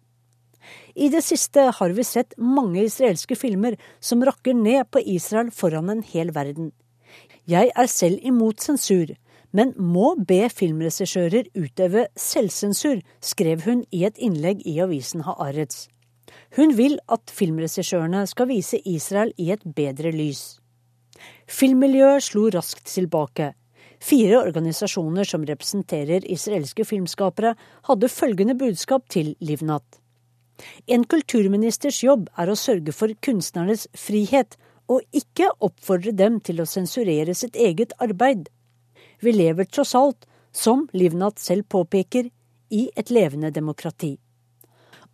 [0.95, 5.89] I det siste har vi sett mange israelske filmer som rakker ned på Israel foran
[5.89, 6.71] en hel verden.
[7.49, 9.15] Jeg er selv imot sensur,
[9.51, 15.87] men må be filmregissører utøve selvsensur, skrev hun i et innlegg i avisen Haaretz.
[16.57, 20.59] Hun vil at filmregissørene skal vise Israel i et bedre lys.
[21.49, 23.53] Filmmiljøet slo raskt tilbake.
[23.99, 27.55] Fire organisasjoner som representerer israelske filmskapere,
[27.89, 29.98] hadde følgende budskap til Livnat.
[30.87, 34.57] En kulturministers jobb er å sørge for kunstnernes frihet,
[34.89, 38.47] og ikke oppfordre dem til å sensurere sitt eget arbeid.
[39.21, 42.31] Vi lever tross alt, som Livnat selv påpeker,
[42.69, 44.15] i et levende demokrati.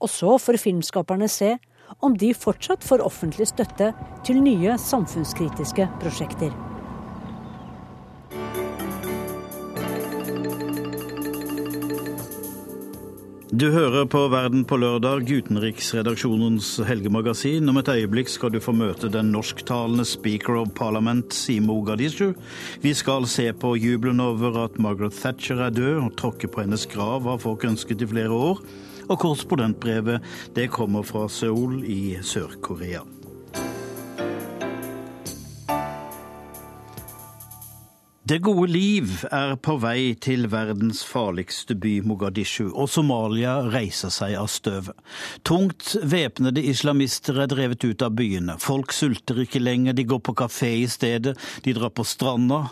[0.04, 1.56] Og så får filmskaperne se
[2.04, 3.92] om de fortsatt får offentlig støtte
[4.28, 6.75] til nye samfunnskritiske prosjekter.
[13.56, 17.70] Du hører på Verden på lørdag, utenriksredaksjonens helgemagasin.
[17.72, 22.34] Om et øyeblikk skal du få møte den norsktalende speaker of parliament Simo Gadishu.
[22.84, 26.84] Vi skal se på jubelen over at Margaret Thatcher er død, og tråkke på hennes
[26.92, 28.60] grav har folk ønsket i flere år.
[29.08, 33.08] Og korrespondentbrevet det kommer fra Seoul i Sør-Korea.
[38.26, 44.34] Det gode liv er på vei til verdens farligste by, Mogadishu, og Somalia reiser seg
[44.40, 44.98] av støvet.
[45.46, 48.56] Tungt væpnede islamister er drevet ut av byene.
[48.58, 52.64] Folk sulter ikke lenger, de går på kafé i stedet, de drar på stranda.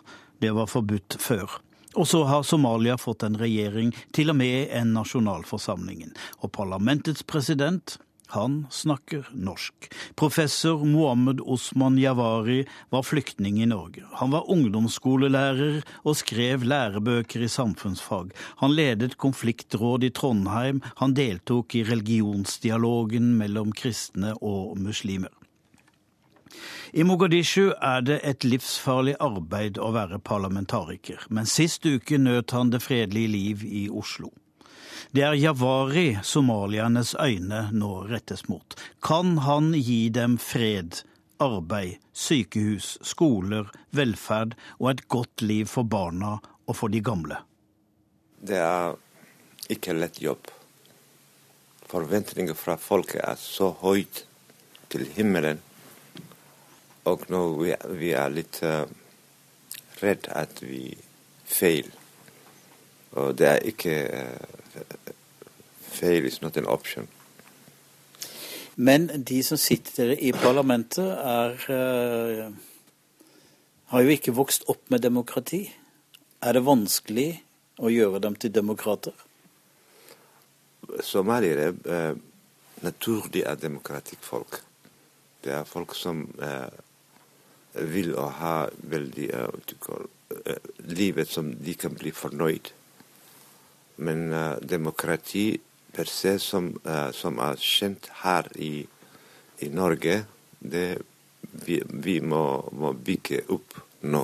[0.42, 1.60] Det var forbudt før.
[1.94, 6.18] Og så har Somalia fått en regjering, til og med en nasjonalforsamlingen.
[6.42, 8.00] Og parlamentets president,
[8.34, 9.90] han snakker norsk.
[10.20, 14.04] Professor Mohammed Osman Javari var flyktning i Norge.
[14.20, 18.34] Han var ungdomsskolelærer og skrev lærebøker i samfunnsfag.
[18.64, 20.82] Han ledet konfliktråd i Trondheim.
[21.02, 25.34] Han deltok i religionsdialogen mellom kristne og muslimer.
[26.94, 32.70] I Mogadishu er det et livsfarlig arbeid å være parlamentariker, men sist uke nøt han
[32.70, 34.30] det fredelige liv i Oslo.
[35.12, 38.78] Det er Javari somaliernes øyne nå rettes mot.
[39.04, 41.04] Kan han gi dem fred,
[41.44, 46.38] arbeid, sykehus, skoler, velferd og et godt liv for barna
[46.68, 47.42] og for de gamle?
[48.44, 48.96] Det er
[49.74, 50.52] ikke lett jobb.
[51.90, 54.26] Forventninger fra folket er så høyt
[54.94, 55.62] til himmelen
[57.10, 58.86] og nå vi, vi er litt uh,
[60.00, 60.86] redd at vi
[61.44, 61.90] feil.
[63.20, 64.63] Og det er ikke uh,
[65.94, 67.08] Feil is not an option.
[68.76, 72.48] Men de som sitter i parlamentet, er uh,
[73.94, 75.68] har jo ikke vokst opp med demokrati.
[76.42, 77.28] Er det vanskelig
[77.78, 79.14] å gjøre dem til demokrater?
[81.06, 82.18] Somaliere uh,
[82.82, 84.58] naturlig er demokratisk folk.
[85.44, 86.74] Det er folk som uh,
[87.94, 88.56] vil å ha
[88.90, 89.78] veldig uh,
[90.90, 92.72] livet som de kan bli fornøyd.
[94.02, 95.52] Men uh, demokrati
[95.94, 98.86] per se, som, uh, som, er kjent her i,
[99.62, 100.24] i Norge,
[100.60, 100.88] det
[101.66, 103.78] vi, vi må, må, bygge opp
[104.10, 104.24] nå.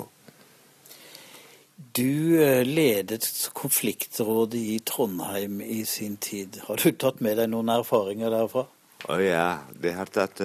[1.96, 6.60] Du ledet konfliktrådet i Trondheim i sin tid.
[6.68, 8.66] Har du tatt med deg noen erfaringer derfra?
[9.08, 10.42] Å oh, ja, det har tatt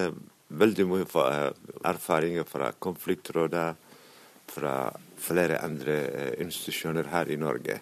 [0.54, 1.48] veldig mye eh,
[1.90, 3.74] erfaringer fra konfliktrådet,
[4.54, 4.74] fra
[5.18, 7.78] flere andre uh, institusjoner her i Norge.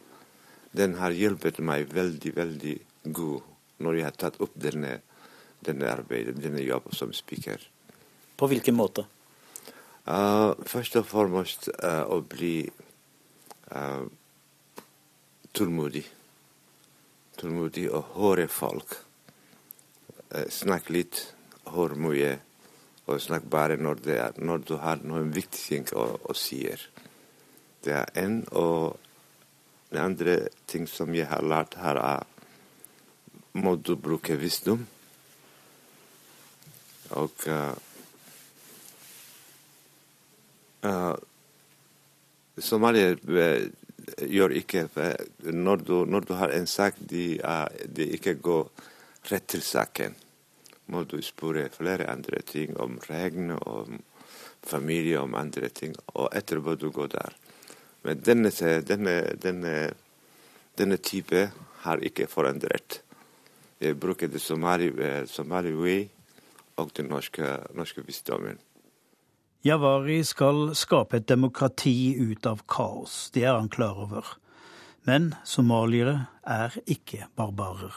[0.72, 3.42] Den har hjulpet meg veldig, veldig god
[3.82, 5.00] når jeg har tatt opp denne,
[5.64, 7.62] denne arbeidet, denne jobben som speaker.
[8.38, 9.06] På hvilken måte?
[10.06, 12.66] Uh, først og fremst uh, å bli
[13.70, 14.04] uh,
[15.54, 16.04] tålmodig.
[17.38, 18.98] Tålmodig og høre folk.
[20.32, 21.18] snakke litt,
[21.68, 22.28] høre mye
[23.06, 26.62] og snakk bare når, er, når, du har noen viktige ting å, å si.
[27.84, 28.38] Det er en.
[28.56, 28.96] Og
[29.92, 30.36] den andre
[30.70, 32.31] ting som jeg har lært her, er
[33.52, 34.86] må du bruke visdom.
[37.12, 37.74] Og uh,
[40.88, 41.16] uh,
[42.56, 43.66] Somalier uh,
[44.24, 44.86] gjør ikke
[45.52, 47.36] når du, når du, har en sak, de,
[47.86, 48.70] de ikke går
[49.30, 50.16] rett til saken.
[50.92, 54.00] Må du spørre flere andre ting om regn, om
[54.66, 57.36] familie, om andre ting, og etterpå du går der.
[58.02, 58.50] Men denne,
[58.82, 59.74] denne, denne,
[60.78, 61.46] denne type
[61.84, 63.02] har ikke forandret.
[63.82, 64.92] Jeg bruker det somali,
[65.26, 66.04] somali way
[66.76, 68.58] og den norske, norske visdommen.
[69.64, 74.36] Javari skal skape et demokrati ut av kaos, det er han klar over.
[75.06, 77.94] Men somaliere er ikke barbarer.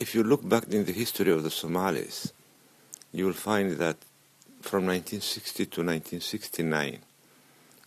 [0.00, 2.32] If you look back in the history of the Somalis,
[3.12, 3.96] you will find that
[4.60, 6.98] from 1960 to 1969,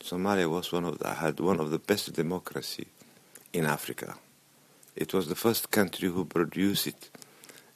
[0.03, 2.87] Somalia was one of the, had one of the best democracy
[3.53, 4.15] in Africa.
[4.95, 7.09] It was the first country who produced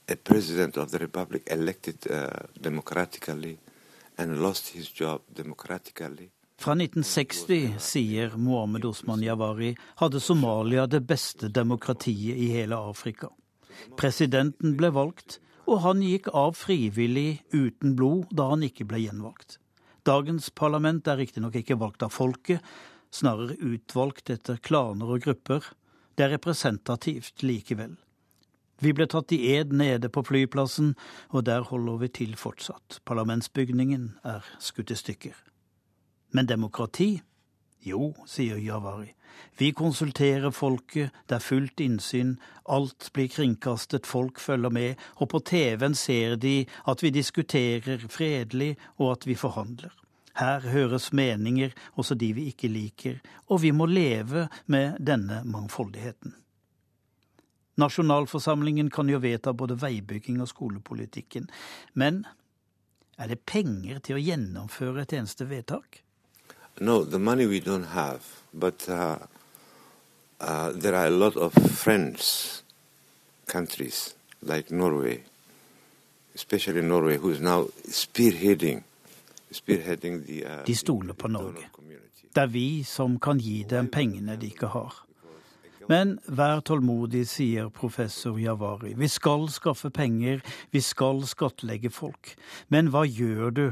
[0.08, 2.30] a president of the republic elected uh,
[2.62, 3.58] democratically
[4.18, 6.30] and lost his job democratically.
[6.58, 13.30] Fra 1960, sier Mohammed Osman Yavari, hadde Somalia det beste demokratiet i hele Afrika.
[13.97, 19.58] Presidenten ble valgt, og han gikk av frivillig uten blod da han ikke ble gjenvalgt.
[20.08, 22.64] Dagens parlament er riktignok ikke valgt av folket,
[23.12, 25.64] snarere utvalgt etter klaner og grupper.
[26.16, 27.95] Det er representativt likevel.
[28.84, 30.95] Vi ble tatt i ed nede på flyplassen,
[31.31, 32.99] og der holder vi til fortsatt.
[33.07, 35.38] Parlamentsbygningen er skutt i stykker.
[36.36, 37.21] Men demokrati?
[37.84, 39.13] Jo, sier Javari.
[39.59, 42.36] Vi konsulterer folket, det er fullt innsyn,
[42.67, 48.75] alt blir kringkastet, folk følger med, og på TV-en ser de at vi diskuterer fredelig
[48.97, 49.95] og at vi forhandler.
[50.36, 56.43] Her høres meninger, også de vi ikke liker, og vi må leve med denne mangfoldigheten.
[57.76, 61.49] Nasjonalforsamlingen kan jo vedta både veibygging og skolepolitikken,
[61.93, 62.24] men
[63.17, 66.03] er det penger til å gjennomføre et eneste vedtak?
[66.82, 68.21] No, the money we don't have,
[68.53, 69.17] but uh,
[70.39, 72.63] uh, there are a lot of friends
[73.47, 75.24] countries like Norway,
[76.36, 78.84] especially Norway, who is now spearheading,
[79.51, 80.45] spearheading the.
[80.45, 81.69] Uh, de stoler på Norge.
[82.34, 85.03] Det er vi som kan gi dem pengene de ikke har.
[85.91, 88.93] Men vær tålmodig, sier professor Javari.
[88.95, 92.36] Vi skal skaffe penger, vi skal skattlegge folk.
[92.71, 93.65] Men hva gjør du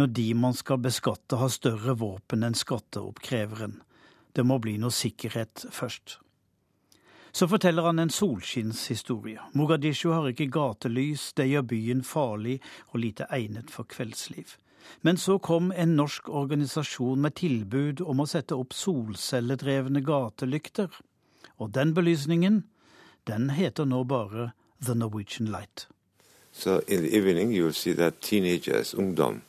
[0.00, 3.80] når de man skal beskatte har større våpen enn skatteoppkreveren?
[4.32, 6.18] Det må bli noe sikkerhet først.
[7.32, 9.42] Så forteller han en solskinnshistorie.
[9.52, 12.56] Mogadishu har ikke gatelys, det gjør byen farlig
[12.92, 14.56] og lite egnet for kveldsliv.
[15.04, 20.88] Men så kom en norsk organisasjon med tilbud om å sette opp solcelledrevne gatelykter.
[21.58, 22.64] Og den belysningen,
[23.26, 24.50] den heter nå bare
[24.84, 25.88] The Norwegian Light.
[26.52, 29.42] So in the evening you will see that teenagers, ungdom,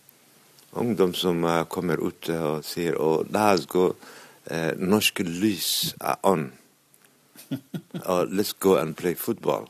[0.73, 3.87] ungdom som uh, kommer ut uh, og sier oh, la oss gå,
[4.51, 6.51] uh, norske lys er on.
[7.49, 9.69] uh, let's go and play football.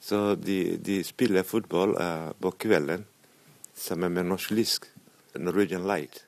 [0.00, 3.04] Så de, de spiller fotball uh, på kvelden
[3.74, 4.80] sammen med norsk lys,
[5.36, 6.23] Norwegian Light.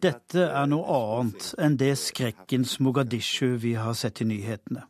[0.00, 4.86] Dette er noe annet enn det skrekkens Mogadishu vi har sett i nyhetene.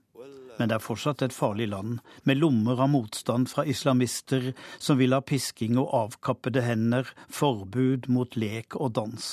[0.58, 5.16] Men det er fortsatt et farlig land, med lommer av motstand fra islamister som vil
[5.16, 9.26] ha pisking og avkappede hender, forbud mot lek og dans.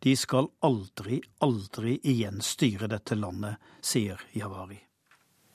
[0.00, 4.80] De skal aldri, aldri igjen styre dette landet, sier Javari.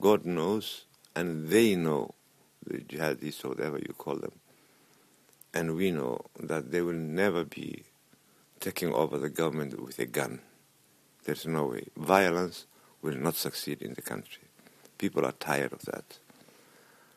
[0.00, 2.14] God knows, and they know,
[2.66, 4.38] the jihadists, whatever you call them,
[5.52, 7.89] and we know that they will never be
[8.60, 10.40] taking over the government with a gun.
[11.24, 11.88] There's no way.
[11.96, 12.66] Violence
[13.02, 14.44] will not succeed in the country.
[14.98, 16.20] People are tired of that.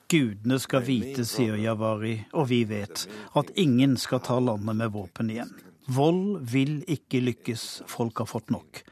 [0.07, 5.31] Gudene skal vite, sier Javari, og vi vet, at ingen skal ta landet med våpen
[5.33, 5.53] igjen.
[5.89, 8.83] Vold vil ikke lykkes, folk har fått nok.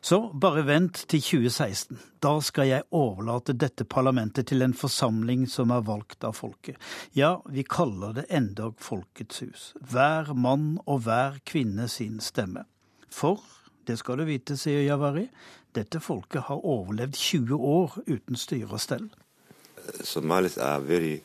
[0.00, 1.98] Så bare vent til 2016.
[2.22, 6.78] Da skal jeg overlate dette parlamentet til en forsamling som er valgt av folket.
[7.18, 9.68] Ja, vi kaller det endog Folkets hus.
[9.80, 12.64] Hver mann og hver kvinne sin stemme.
[13.10, 13.42] For,
[13.86, 15.26] det skal du vite, sier Javari,
[15.74, 19.08] dette folket har overlevd 20 år uten styre og stell.
[20.04, 21.16] Somalis er veldig,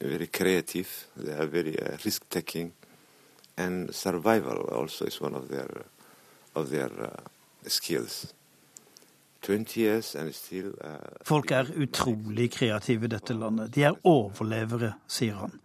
[0.00, 0.88] veldig kreativ.
[1.14, 2.72] Det er veldig uh, risk-taking.
[3.56, 5.84] And survival also is one of their,
[6.54, 7.31] of their uh,
[7.66, 8.34] skills.
[9.42, 10.96] 20 years and still, uh,
[11.26, 13.72] Folk er utrolig kreative i dette landet.
[13.74, 15.58] De er overlevere, sier han.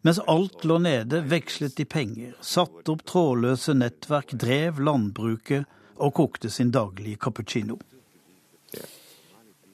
[0.00, 5.68] Mens alt lå nede, vekslet de penger, satte opp trådløse nettverk, drev landbruket
[6.00, 7.76] og kokte sin daglige cappuccino.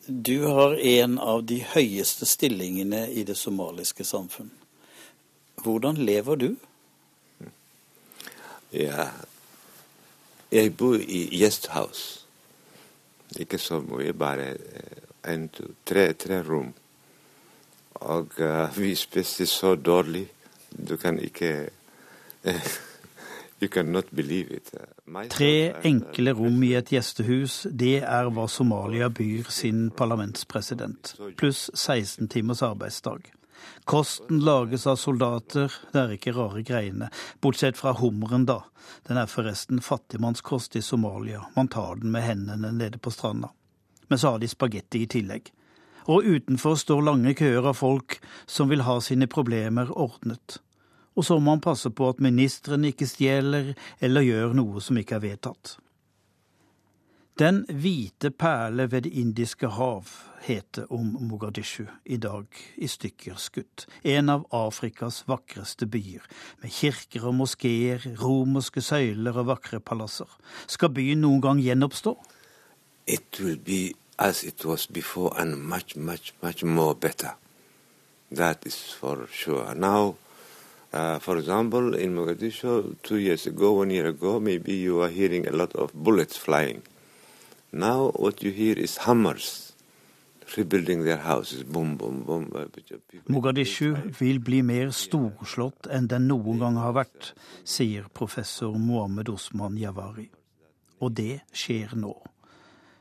[0.06, 4.50] Du har en av de høyeste stillingene i det somaliske samfunn.
[5.62, 6.50] Hvordan lever du?
[8.70, 9.08] Ja,
[10.52, 12.22] jeg bor i gjesthouse.
[13.40, 14.54] Ikke så mye, bare
[15.26, 16.72] en, to, tre, tre rom.
[17.94, 20.26] Og uh, vi spiste så dårlig.
[20.88, 21.68] Du kan ikke
[23.60, 24.70] You cannot believe it.
[25.30, 32.28] Tre enkle rom i et gjestehus, det er hva Somalia byr sin parlamentspresident, pluss 16
[32.28, 33.30] timers arbeidsdag.
[33.84, 37.10] Kosten lages av soldater, det er ikke rare greiene,
[37.40, 38.62] bortsett fra hummeren, da.
[39.08, 43.52] Den er forresten fattigmannskost i Somalia, man tar den med hendene nede på stranda.
[44.08, 45.50] Men så har de spagetti i tillegg.
[46.06, 50.60] Og utenfor står lange køer av folk som vil ha sine problemer ordnet
[51.16, 53.72] og så må man passe på at ministrene ikke stjeler
[54.04, 55.76] eller gjør noe som ikke er vedtatt.
[57.36, 60.06] Den hvite perle ved Det indiske hav
[60.40, 63.84] heter om Mogadishu i dag i stykker skutt.
[64.02, 66.24] En av Afrikas vakreste byer,
[66.62, 70.32] med kirker og moskeer, romerske søyler og vakre palasser.
[70.66, 72.16] Skal byen noen gang gjenoppstå?
[73.06, 77.36] It will be as it was before and much, much, much more better.
[78.32, 79.74] That is for sure.
[79.74, 80.16] Now
[80.92, 85.46] Uh, for example, in Mogadishu, two years ago, one year ago, maybe you are hearing
[85.46, 86.80] a lot of bullets flying.
[87.76, 89.74] Now, what you hear is hammers.
[93.28, 97.34] Mogadishu vil bli mer storslått enn den noen gang har vært,
[97.68, 100.30] sier professor Mohammed Osman Yavari.
[101.04, 102.14] Og det skjer nå.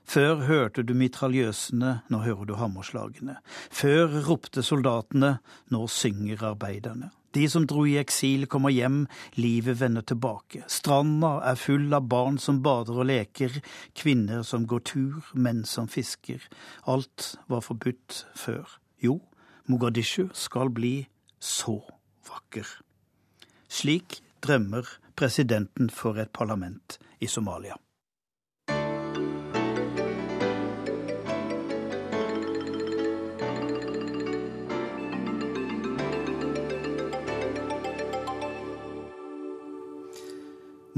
[0.03, 3.37] Før hørte du mitraljøsene, nå hører du hammerslagene.
[3.71, 5.37] Før ropte soldatene,
[5.71, 7.13] nå synger arbeiderne.
[7.35, 9.01] De som dro i eksil, kommer hjem,
[9.35, 10.63] livet vender tilbake.
[10.71, 13.59] Stranda er full av barn som bader og leker,
[13.97, 16.45] kvinner som går tur, menn som fisker.
[16.87, 18.77] Alt var forbudt før.
[19.03, 19.19] Jo,
[19.67, 20.95] Mogadishu skal bli
[21.39, 21.81] så
[22.29, 22.69] vakker.
[23.67, 24.87] Slik drømmer
[25.19, 27.75] presidenten for et parlament i Somalia.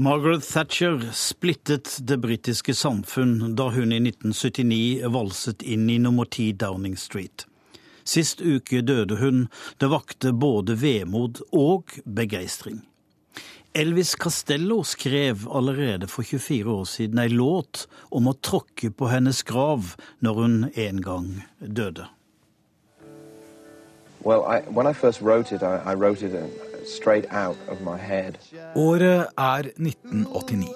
[0.00, 6.52] Margaret Thatcher splittet det britiske samfunn da hun i 1979 valset inn i nummer 10
[6.60, 7.42] Downing Street.
[8.06, 9.48] Sist uke døde hun.
[9.82, 12.84] Det vakte både vemod og begeistring.
[13.74, 19.42] Elvis Castello skrev allerede for 24 år siden ei låt om å tråkke på hennes
[19.42, 21.28] grav når hun en gang
[21.58, 22.06] døde.
[24.22, 25.94] Well, I, when I first wrote it, I, I
[28.76, 30.68] Året er 1989.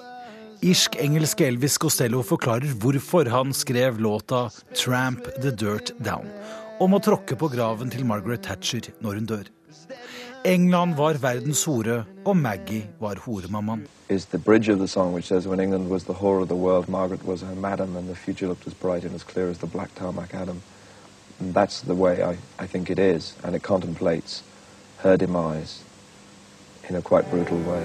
[0.63, 6.29] Irsk-engelske Elvis Costello forklarer hvorfor han skrev låta 'Tramp the Dirt Down'
[6.79, 9.49] om å tråkke på graven til Margaret Thatcher når hun dør.
[10.45, 13.87] England var verdens hore, og Maggie var horemammaen.
[14.09, 16.55] Is the bridge of the song which says when England was the whore of the
[16.55, 19.57] world, Margaret was her madam, and the future looked as bright and as clear as
[19.57, 20.61] the black tarmac Adam.
[21.39, 24.43] And that's the way I, I think it is, and it contemplates
[24.97, 25.83] her demise
[26.89, 27.83] in a quite brutal way.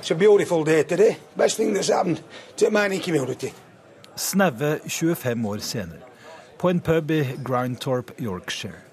[0.00, 1.16] It's a beautiful day today.
[1.36, 2.20] Best thing that's happened
[2.56, 3.52] to Manny community.
[4.16, 5.98] Snaue 25 år senere,
[6.58, 8.91] på en pub i Grindtorp, Yorkshire.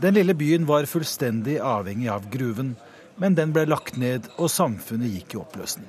[0.00, 2.76] Den lille byen var fullstendig avhengig av gruven,
[3.18, 5.88] men den ble lagt ned, og samfunnet gikk i oppløsning.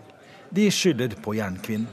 [0.50, 1.86] De skylder på jernkvinnen.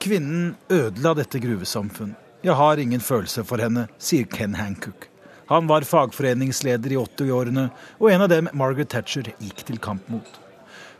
[0.00, 2.16] Kvinnen ødela dette gruvesamfunnet.
[2.42, 5.08] Jeg har ingen følelse for henne, sier Ken Hancock.
[5.50, 7.68] Han var fagforeningsleder i 80-årene,
[8.00, 10.45] og en av dem Margaret Thatcher gikk til kamp mot.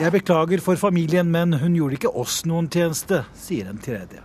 [0.00, 4.22] Jeg beklager for familien, men hun gjorde ikke oss noen tjeneste, sier en tredje.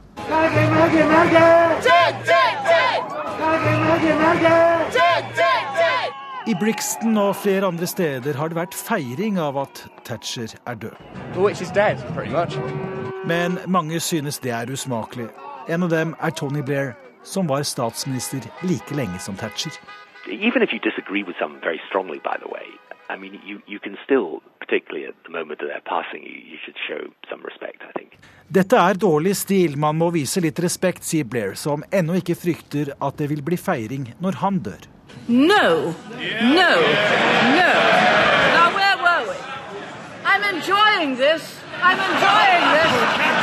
[6.45, 10.93] I Brixton og flere andre steder har det vært feiring av at Thatcher er død.
[13.26, 15.32] Men mange synes det er usmakelig.
[15.69, 16.93] En av dem er Tony Blair,
[17.24, 19.74] som var statsminister like lenge som Thatcher.
[20.30, 22.67] Even if you disagree with someone very strongly, by the way,
[23.10, 26.58] I mean, you, you can still, particularly at the moment of their passing, you, you
[26.64, 28.18] should show some respect, I think.
[28.47, 32.93] Dette er dårlig stil, man må vise litt respekt, sier Blair, som ennå ikke frykter
[32.99, 34.88] at det vil bli feiring når han dør.
[35.28, 35.93] No,
[36.58, 36.72] no,
[37.58, 37.72] no.
[38.56, 39.38] Now, where were we?
[40.26, 41.60] I'm enjoying this.
[41.82, 43.43] I'm enjoying this.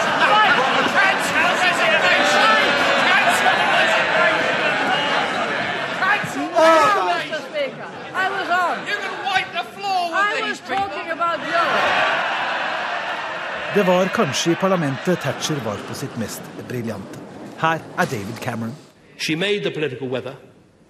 [13.74, 17.18] Det var kanskje i parlamentet Thatcher var på sitt mest briljante.
[17.61, 18.74] Her er David Cameron.
[19.18, 20.34] She made the political weather,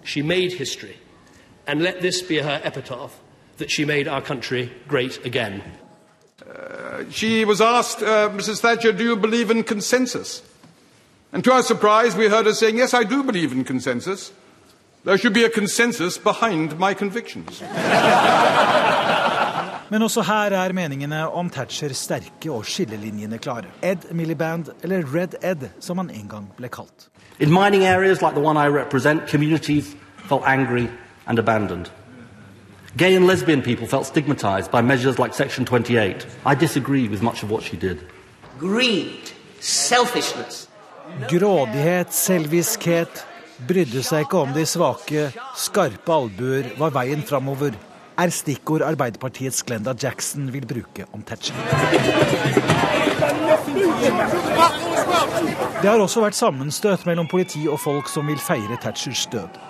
[0.05, 0.95] she made history,
[1.67, 3.11] and let this be her epitaph
[3.57, 5.61] that she made our country great again.
[7.11, 8.61] She was asked, uh, Mrs.
[8.61, 10.41] Thatcher, do you believe in consensus?
[11.33, 14.31] And to our surprise, we heard her saying, Yes, I do believe in consensus.
[15.03, 17.61] There should be a consensus behind my convictions.
[19.91, 23.67] Men også her er meningene om Thatcher sterke og skillelinjene klare.
[23.83, 27.09] Ed Miliband, eller Red Ed, som han en gang ble kalt.
[27.39, 29.95] In mining areas like the one I represent, communities
[30.29, 30.87] felt angry
[31.27, 31.91] and abandoned.
[32.97, 36.25] Gay and lesbian people felt stigmatized by measures like Section 28.
[36.45, 37.97] I disagree with much of what she did.
[38.59, 40.67] Greed, selfishness.
[41.27, 43.25] Grådighet, selviskhet,
[43.67, 47.75] brydde seg ikke om de svake, skarpe albuer var veien framover,
[48.19, 51.55] er stikkord Arbeiderpartiets Glenda Jackson vil bruke om Thatcher.
[55.81, 59.61] Det har også vært sammenstøt mellom politi og folk som vil feire Thatchers død.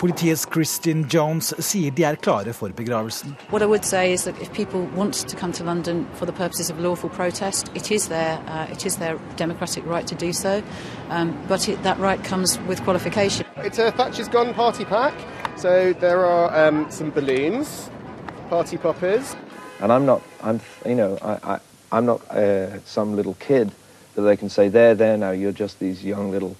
[0.00, 3.36] Politiets Kristin Jones sier de er klare for begravelsen.
[3.50, 6.70] What I would say is that if people want to come London for the purposes
[6.70, 6.78] of
[7.12, 10.62] protest, it is their uh, it is their democratic right to do so,
[11.10, 13.44] um, but it, that right comes with qualification.
[13.58, 15.12] It's a Thatcher's gun party pack.
[15.60, 17.90] So there are um, some balloons,
[18.48, 19.36] party poppers.
[19.80, 21.60] And I'm not, I'm, you know, I, I,
[21.92, 23.70] I'm not uh, some little kid
[24.14, 26.56] that they can say, there, there now, you're just these young little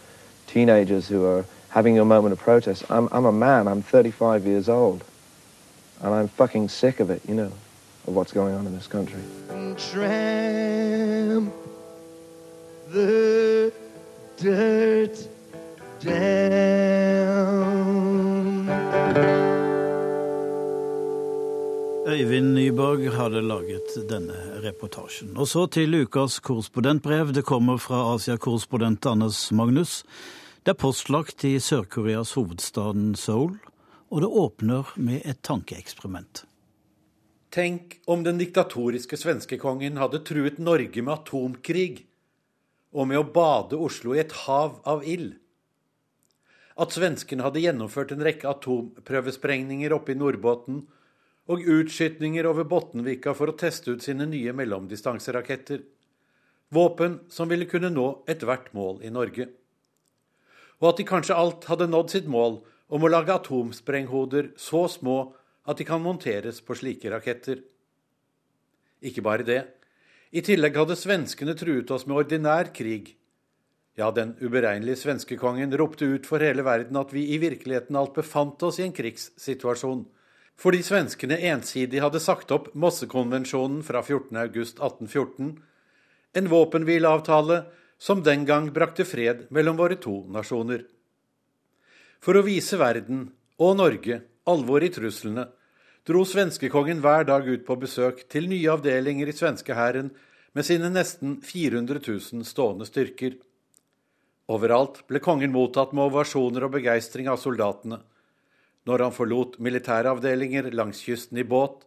[0.46, 2.84] teenagers who are having a moment of protest.
[2.90, 5.02] I'm, I'm a man, I'm 35 years old.
[6.02, 7.50] And I'm fucking sick of it, you know,
[8.06, 9.22] of what's going on in this country.
[9.78, 11.54] Tramp
[12.90, 13.72] the
[14.36, 15.26] dirt
[16.00, 17.00] down.
[22.06, 24.32] Øyvind Nyborg hadde laget denne
[24.64, 25.34] reportasjen.
[25.36, 27.34] Og så til ukas korrespondentbrev.
[27.36, 29.98] Det kommer fra Asia-korrespondent Anders Magnus.
[30.64, 33.58] Det er postlagt i Sør-Koreas hovedstaden Seoul,
[34.08, 36.46] og det åpner med et tankeeksperiment.
[37.52, 42.06] Tenk om den diktatoriske svenskekongen hadde truet Norge med atomkrig,
[42.96, 45.34] og med å bade Oslo i et hav av ild.
[46.80, 50.80] At svenskene hadde gjennomført en rekke atomprøvesprengninger oppe i Nordbotten
[51.50, 55.82] og utskytninger over Bottenvika for å teste ut sine nye mellomdistanseraketter.
[56.70, 59.48] Våpen som ville kunne nå ethvert mål i Norge.
[60.78, 65.18] Og at de kanskje alt hadde nådd sitt mål om å lage atomsprenghoder så små
[65.66, 67.58] at de kan monteres på slike raketter.
[69.02, 69.60] Ikke bare det.
[70.30, 73.16] I tillegg hadde svenskene truet oss med ordinær krig.
[73.98, 78.62] Ja, den uberegnelige svenskekongen ropte ut for hele verden at vi i virkeligheten alt befant
[78.62, 80.06] oss i en krigssituasjon
[80.60, 85.54] fordi svenskene ensidig hadde sagt opp Mossekonvensjonen fra 14.8.1814,
[86.36, 87.62] en våpenhvileavtale
[88.00, 90.84] som den gang brakte fred mellom våre to nasjoner.
[92.20, 93.30] For å vise verden,
[93.60, 95.46] og Norge, alvor i truslene,
[96.04, 100.12] dro svenskekongen hver dag ut på besøk til nye avdelinger i svenskehæren
[100.56, 103.36] med sine nesten 400 000 stående styrker.
[104.52, 108.02] Overalt ble kongen mottatt med ovasjoner og begeistring av soldatene
[108.88, 111.82] når han forlot militæravdelinger langs kysten i båt,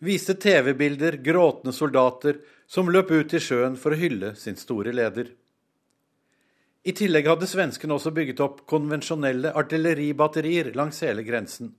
[0.00, 5.28] viste TV-bilder gråtende soldater som løp ut i sjøen for å hylle sin store leder.
[6.80, 11.74] I tillegg hadde svenskene også bygget opp konvensjonelle artilleribatterier langs hele grensen.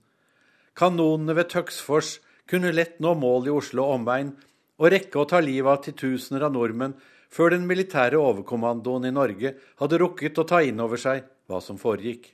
[0.78, 4.30] Kanonene ved Tøksfors kunne lett nå mål i Oslo og omegn
[4.78, 6.94] og rekke å ta livet av titusener av nordmenn
[7.32, 11.80] før den militære overkommandoen i Norge hadde rukket å ta inn over seg hva som
[11.80, 12.30] foregikk.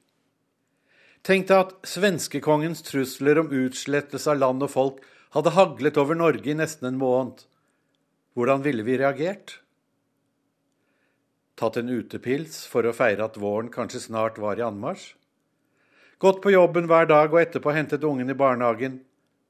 [1.29, 5.03] Tenk deg at svenskekongens trusler om utslettelse av land og folk
[5.37, 7.43] hadde haglet over Norge i nesten en måned.
[8.33, 9.59] Hvordan ville vi reagert?
[11.61, 15.11] Tatt en utepils for å feire at våren kanskje snart var i anmarsj?
[16.17, 19.03] Gått på jobben hver dag og etterpå hentet ungen i barnehagen.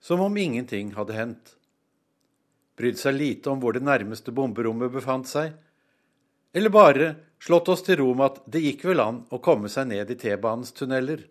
[0.02, 1.54] Som om ingenting hadde hendt.
[2.74, 5.54] Brydd seg lite om hvor det nærmeste bomberommet befant seg.
[6.50, 9.92] Eller bare slått oss til ro med at det gikk vel an å komme seg
[9.94, 11.28] ned i T-banens tunneler.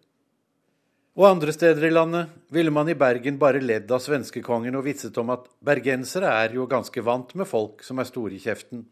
[1.18, 5.16] Og andre steder i landet ville man i Bergen bare ledd av svenskekongen og vitset
[5.18, 8.84] om at bergensere er jo ganske vant med folk som er store i kjeften.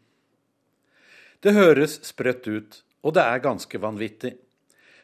[1.38, 4.32] Det høres sprøtt ut, og det er ganske vanvittig.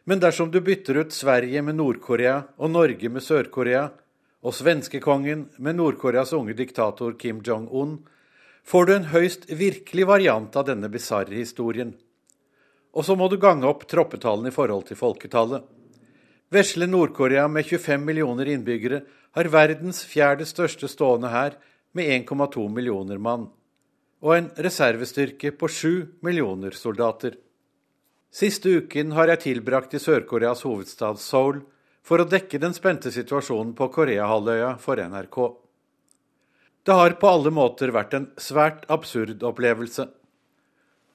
[0.02, 3.84] Men dersom du bytter ut Sverige med Nord-Korea og Norge med Sør-Korea,
[4.42, 8.00] og svenskekongen med Nord-Koreas unge diktator Kim Jong-un,
[8.66, 11.94] får du en høyst virkelig variant av denne bisarre historien.
[12.90, 15.62] Og så må du gange opp troppetallene i forhold til folketallet.
[16.53, 19.00] Vesle Nord-Korea med 25 millioner innbyggere
[19.32, 21.57] har verdens fjerde største stående hær
[21.96, 23.46] med 1,2 millioner mann,
[24.20, 27.38] og en reservestyrke på 7 millioner soldater.
[28.28, 31.64] Siste uken har jeg tilbrakt i Sør-Koreas hovedstad Seoul
[32.05, 35.42] for å dekke den spente situasjonen på Koreahalvøya for NRK.
[36.84, 40.11] Det har på alle måter vært en svært absurd opplevelse.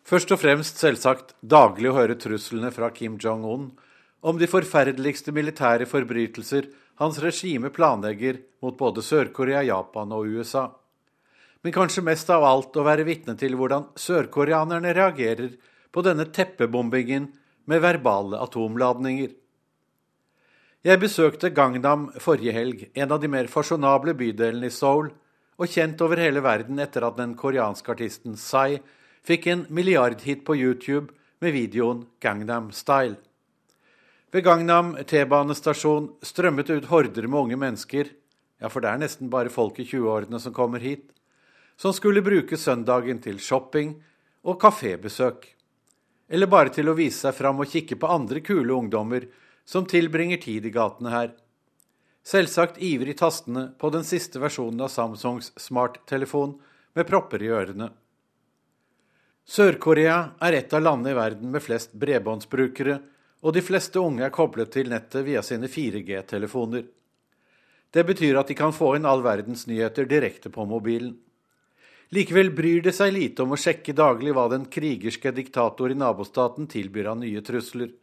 [0.08, 3.76] Først og fremst selvsagt daglig å høre truslene fra Kim Jong-un
[4.28, 6.68] om de forferdeligste militære forbrytelser
[7.00, 10.68] hans regime planlegger mot både Sør-Korea, Japan og USA.
[11.64, 15.54] Men kanskje mest av alt å være vitne til hvordan sørkoreanerne reagerer
[15.94, 17.30] på denne teppebombingen
[17.72, 19.32] med verbale atomladninger.
[20.88, 25.10] Jeg besøkte Gangnam forrige helg, en av de mer fasjonable bydelene i Seoul,
[25.58, 28.78] og kjent over hele verden etter at den koreanske artisten Psy
[29.26, 31.10] fikk en milliardhit på YouTube
[31.42, 33.18] med videoen Gangnam Style.
[34.32, 38.10] Ved Gangnam T-banestasjon strømmet det ut horder med unge mennesker,
[38.60, 41.06] ja, for det er nesten bare folk i 20-årene som kommer hit,
[41.80, 43.94] som skulle bruke søndagen til shopping
[44.44, 45.46] og kafébesøk.
[46.28, 49.30] Eller bare til å vise seg fram og kikke på andre kule ungdommer
[49.64, 51.30] som tilbringer tid i gatene her.
[52.28, 56.58] Selvsagt ivrig tastende på den siste versjonen av Samsungs smarttelefon
[56.98, 57.94] med propper i ørene.
[59.48, 62.98] Sør-Korea er et av landene i verden med flest bredbåndsbrukere,
[63.48, 66.84] og de fleste unge er koblet til nettet via sine 4G-telefoner.
[67.96, 71.14] Det betyr at de kan få inn all verdens nyheter direkte på mobilen.
[72.12, 76.68] Likevel bryr det seg lite om å sjekke daglig hva den krigerske diktator i nabostaten
[76.72, 77.94] tilbyr av nye trusler.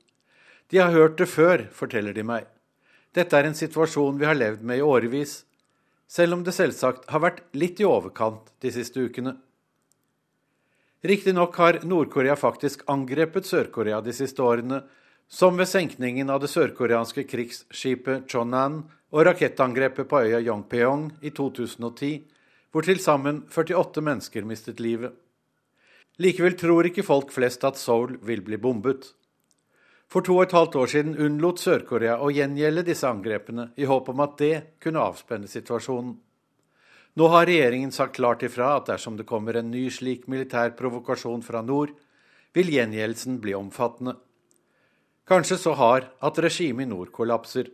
[0.72, 2.48] De har hørt det før, forteller de meg.
[3.12, 5.42] Dette er en situasjon vi har levd med i årevis,
[6.08, 9.36] selv om det selvsagt har vært litt i overkant de siste ukene.
[11.04, 14.80] Riktignok har Nord-Korea faktisk angrepet Sør-Korea de siste årene,
[15.28, 18.82] som ved senkningen av det sørkoreanske krigsskipet Chonan
[19.14, 22.22] og rakettangrepet på øya Yongpyeong i 2010,
[22.70, 25.14] hvor til sammen 48 mennesker mistet livet.
[26.18, 29.08] Likevel tror ikke folk flest at Seoul vil bli bombet.
[30.10, 34.10] For to og et halvt år siden unnlot Sør-Korea å gjengjelde disse angrepene, i håp
[34.12, 36.14] om at det kunne avspenne situasjonen.
[37.14, 41.42] Nå har regjeringen sagt klart ifra at dersom det kommer en ny slik militær provokasjon
[41.46, 41.94] fra nord,
[42.54, 44.16] vil gjengjeldelsen bli omfattende
[45.28, 47.70] kanskje så hard at regimet i nord kollapser.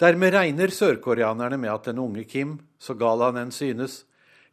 [0.00, 4.02] Dermed regner sørkoreanerne med at den unge Kim, så gal han enn synes,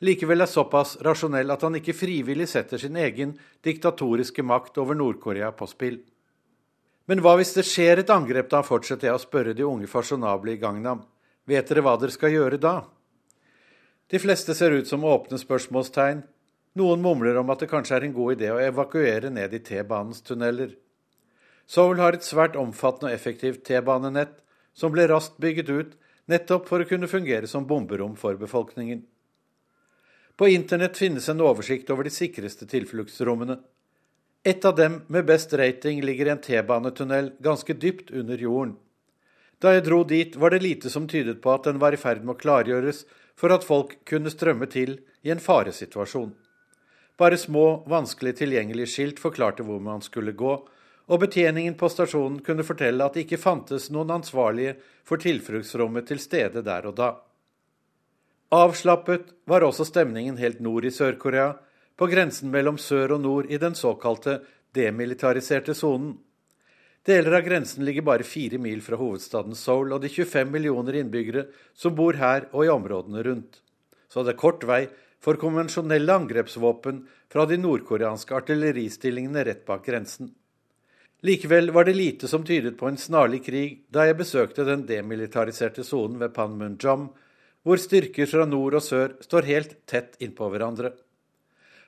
[0.05, 3.33] likevel er såpass rasjonell at han ikke frivillig setter sin egen
[3.65, 6.01] diktatoriske makt over Nord-Korea på spill.
[7.09, 10.53] Men hva hvis det skjer et angrep da, fortsetter jeg å spørre de unge fasjonable
[10.53, 11.01] i Gangnam.
[11.49, 12.83] Vet dere hva dere skal gjøre da?
[14.09, 16.21] De fleste ser ut som åpne spørsmålstegn.
[16.77, 20.21] Noen mumler om at det kanskje er en god idé å evakuere ned i T-banens
[20.25, 20.75] tunneler.
[21.69, 24.39] Seoul har et svært omfattende og effektivt T-banenett,
[24.73, 25.91] som ble raskt bygget ut
[26.29, 29.03] nettopp for å kunne fungere som bomberom for befolkningen.
[30.39, 33.59] På internett finnes en oversikt over de sikreste tilfluktsrommene.
[34.47, 38.77] Et av dem med best rating ligger i en T-banetunnel ganske dypt under jorden.
[39.59, 42.23] Da jeg dro dit, var det lite som tydet på at den var i ferd
[42.23, 43.03] med å klargjøres
[43.35, 46.31] for at folk kunne strømme til i en faresituasjon.
[47.19, 50.55] Bare små, vanskelig tilgjengelige skilt forklarte hvor man skulle gå,
[51.09, 54.75] og betjeningen på stasjonen kunne fortelle at det ikke fantes noen ansvarlige
[55.07, 57.09] for tilfluktsrommet til stede der og da.
[58.53, 61.51] Avslappet var også stemningen helt nord i Sør-Korea,
[61.99, 64.39] på grensen mellom sør og nord i den såkalte
[64.73, 66.13] demilitariserte sonen.
[67.05, 71.45] Deler av grensen ligger bare fire mil fra hovedstaden Seoul og de 25 millioner innbyggere
[71.73, 73.61] som bor her og i områdene rundt.
[74.09, 74.83] Så det er kort vei
[75.23, 80.31] for konvensjonelle angrepsvåpen fra de nordkoreanske artilleristillingene rett bak grensen.
[81.21, 85.83] Likevel var det lite som tydet på en snarlig krig da jeg besøkte den demilitariserte
[85.83, 87.09] sonen ved Panmunjom,
[87.67, 90.93] hvor styrker fra nord og sør står helt tett innpå hverandre.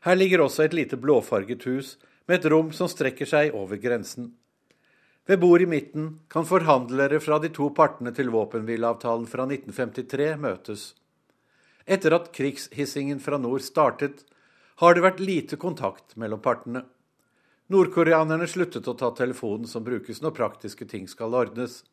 [0.04, 1.96] Her ligger også et lite blåfarget hus
[2.28, 4.34] med et rom som strekker seg over grensen.
[5.30, 10.88] Ved bord i midten kan forhandlere fra de to partene til våpenhvileavtalen fra 1953 møtes.
[11.86, 14.26] Etter at krigshissingen fra nord startet,
[14.82, 16.84] har det vært lite kontakt mellom partene.
[17.72, 21.84] Nordkoreanerne sluttet å ta telefonen som brukes når praktiske ting skal ordnes.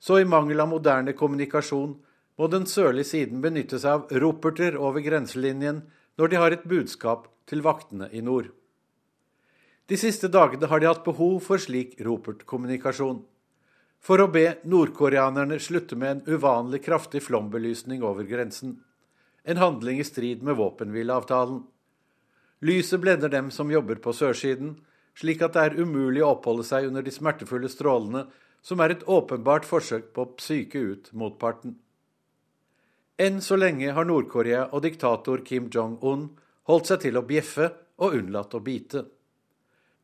[0.00, 1.94] Så i mangel av moderne kommunikasjon
[2.36, 5.82] må den sørlige siden benytte seg av roperter over grenselinjen
[6.20, 8.50] når de har et budskap til vaktene i nord.
[9.88, 13.22] De siste dagene har de hatt behov for slik ropert-kommunikasjon.
[14.04, 18.76] For å be nordkoreanerne slutte med en uvanlig kraftig flombelysning over grensen.
[19.44, 21.64] En handling i strid med våpenhvileavtalen.
[22.60, 24.76] Lyset blender dem som jobber på sørsiden,
[25.20, 28.24] slik at det er umulig å oppholde seg under de smertefulle strålene,
[28.62, 31.76] som er et åpenbart forsøk på å psyke ut motparten.
[33.20, 36.30] Enn så lenge har Nord-Korea og diktator Kim Jong-un
[36.68, 37.68] holdt seg til å bjeffe
[38.00, 39.04] og unnlatt å bite.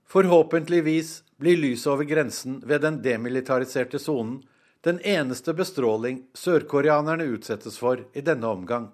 [0.07, 4.43] Forhåpentligvis blir lyset over grensen ved den demilitariserte sonen
[4.87, 8.91] den eneste bestråling sørkoreanerne utsettes for i denne omgang.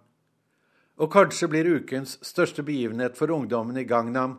[1.02, 4.38] Og kanskje blir ukens største begivenhet for ungdommen i Gangnam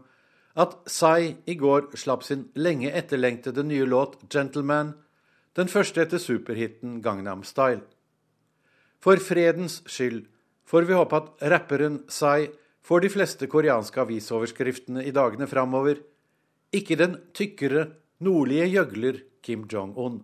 [0.55, 4.93] at Psy i går slapp sin lenge etterlengtede nye låt 'Gentleman',
[5.55, 7.81] den første etter superhiten Gangnam Style.
[8.99, 10.25] For fredens skyld
[10.65, 12.47] får vi håpe at rapperen Psy
[12.83, 15.97] får de fleste koreanske avisoverskriftene i dagene framover,
[16.73, 17.87] ikke den tykkere,
[18.19, 20.21] nordlige gjøgler Kim Jong-un.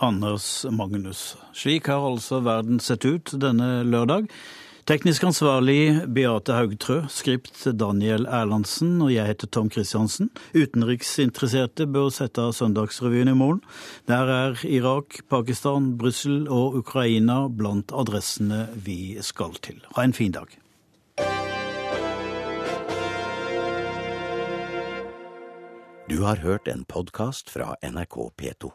[0.00, 1.36] Anders Magnus.
[1.52, 4.30] Slik har altså verden sett ut denne lørdag.
[4.90, 10.32] Teknisk ansvarlig Beate Haugtrø, skript Daniel Erlandsen og jeg heter Tom Christiansen.
[10.50, 13.60] Utenriksinteresserte bør sette av Søndagsrevyen i morgen.
[14.10, 19.78] Der er Irak, Pakistan, Brussel og Ukraina blant adressene vi skal til.
[19.94, 20.58] Ha en fin dag.
[26.10, 28.74] Du har hørt en podkast fra NRK P2.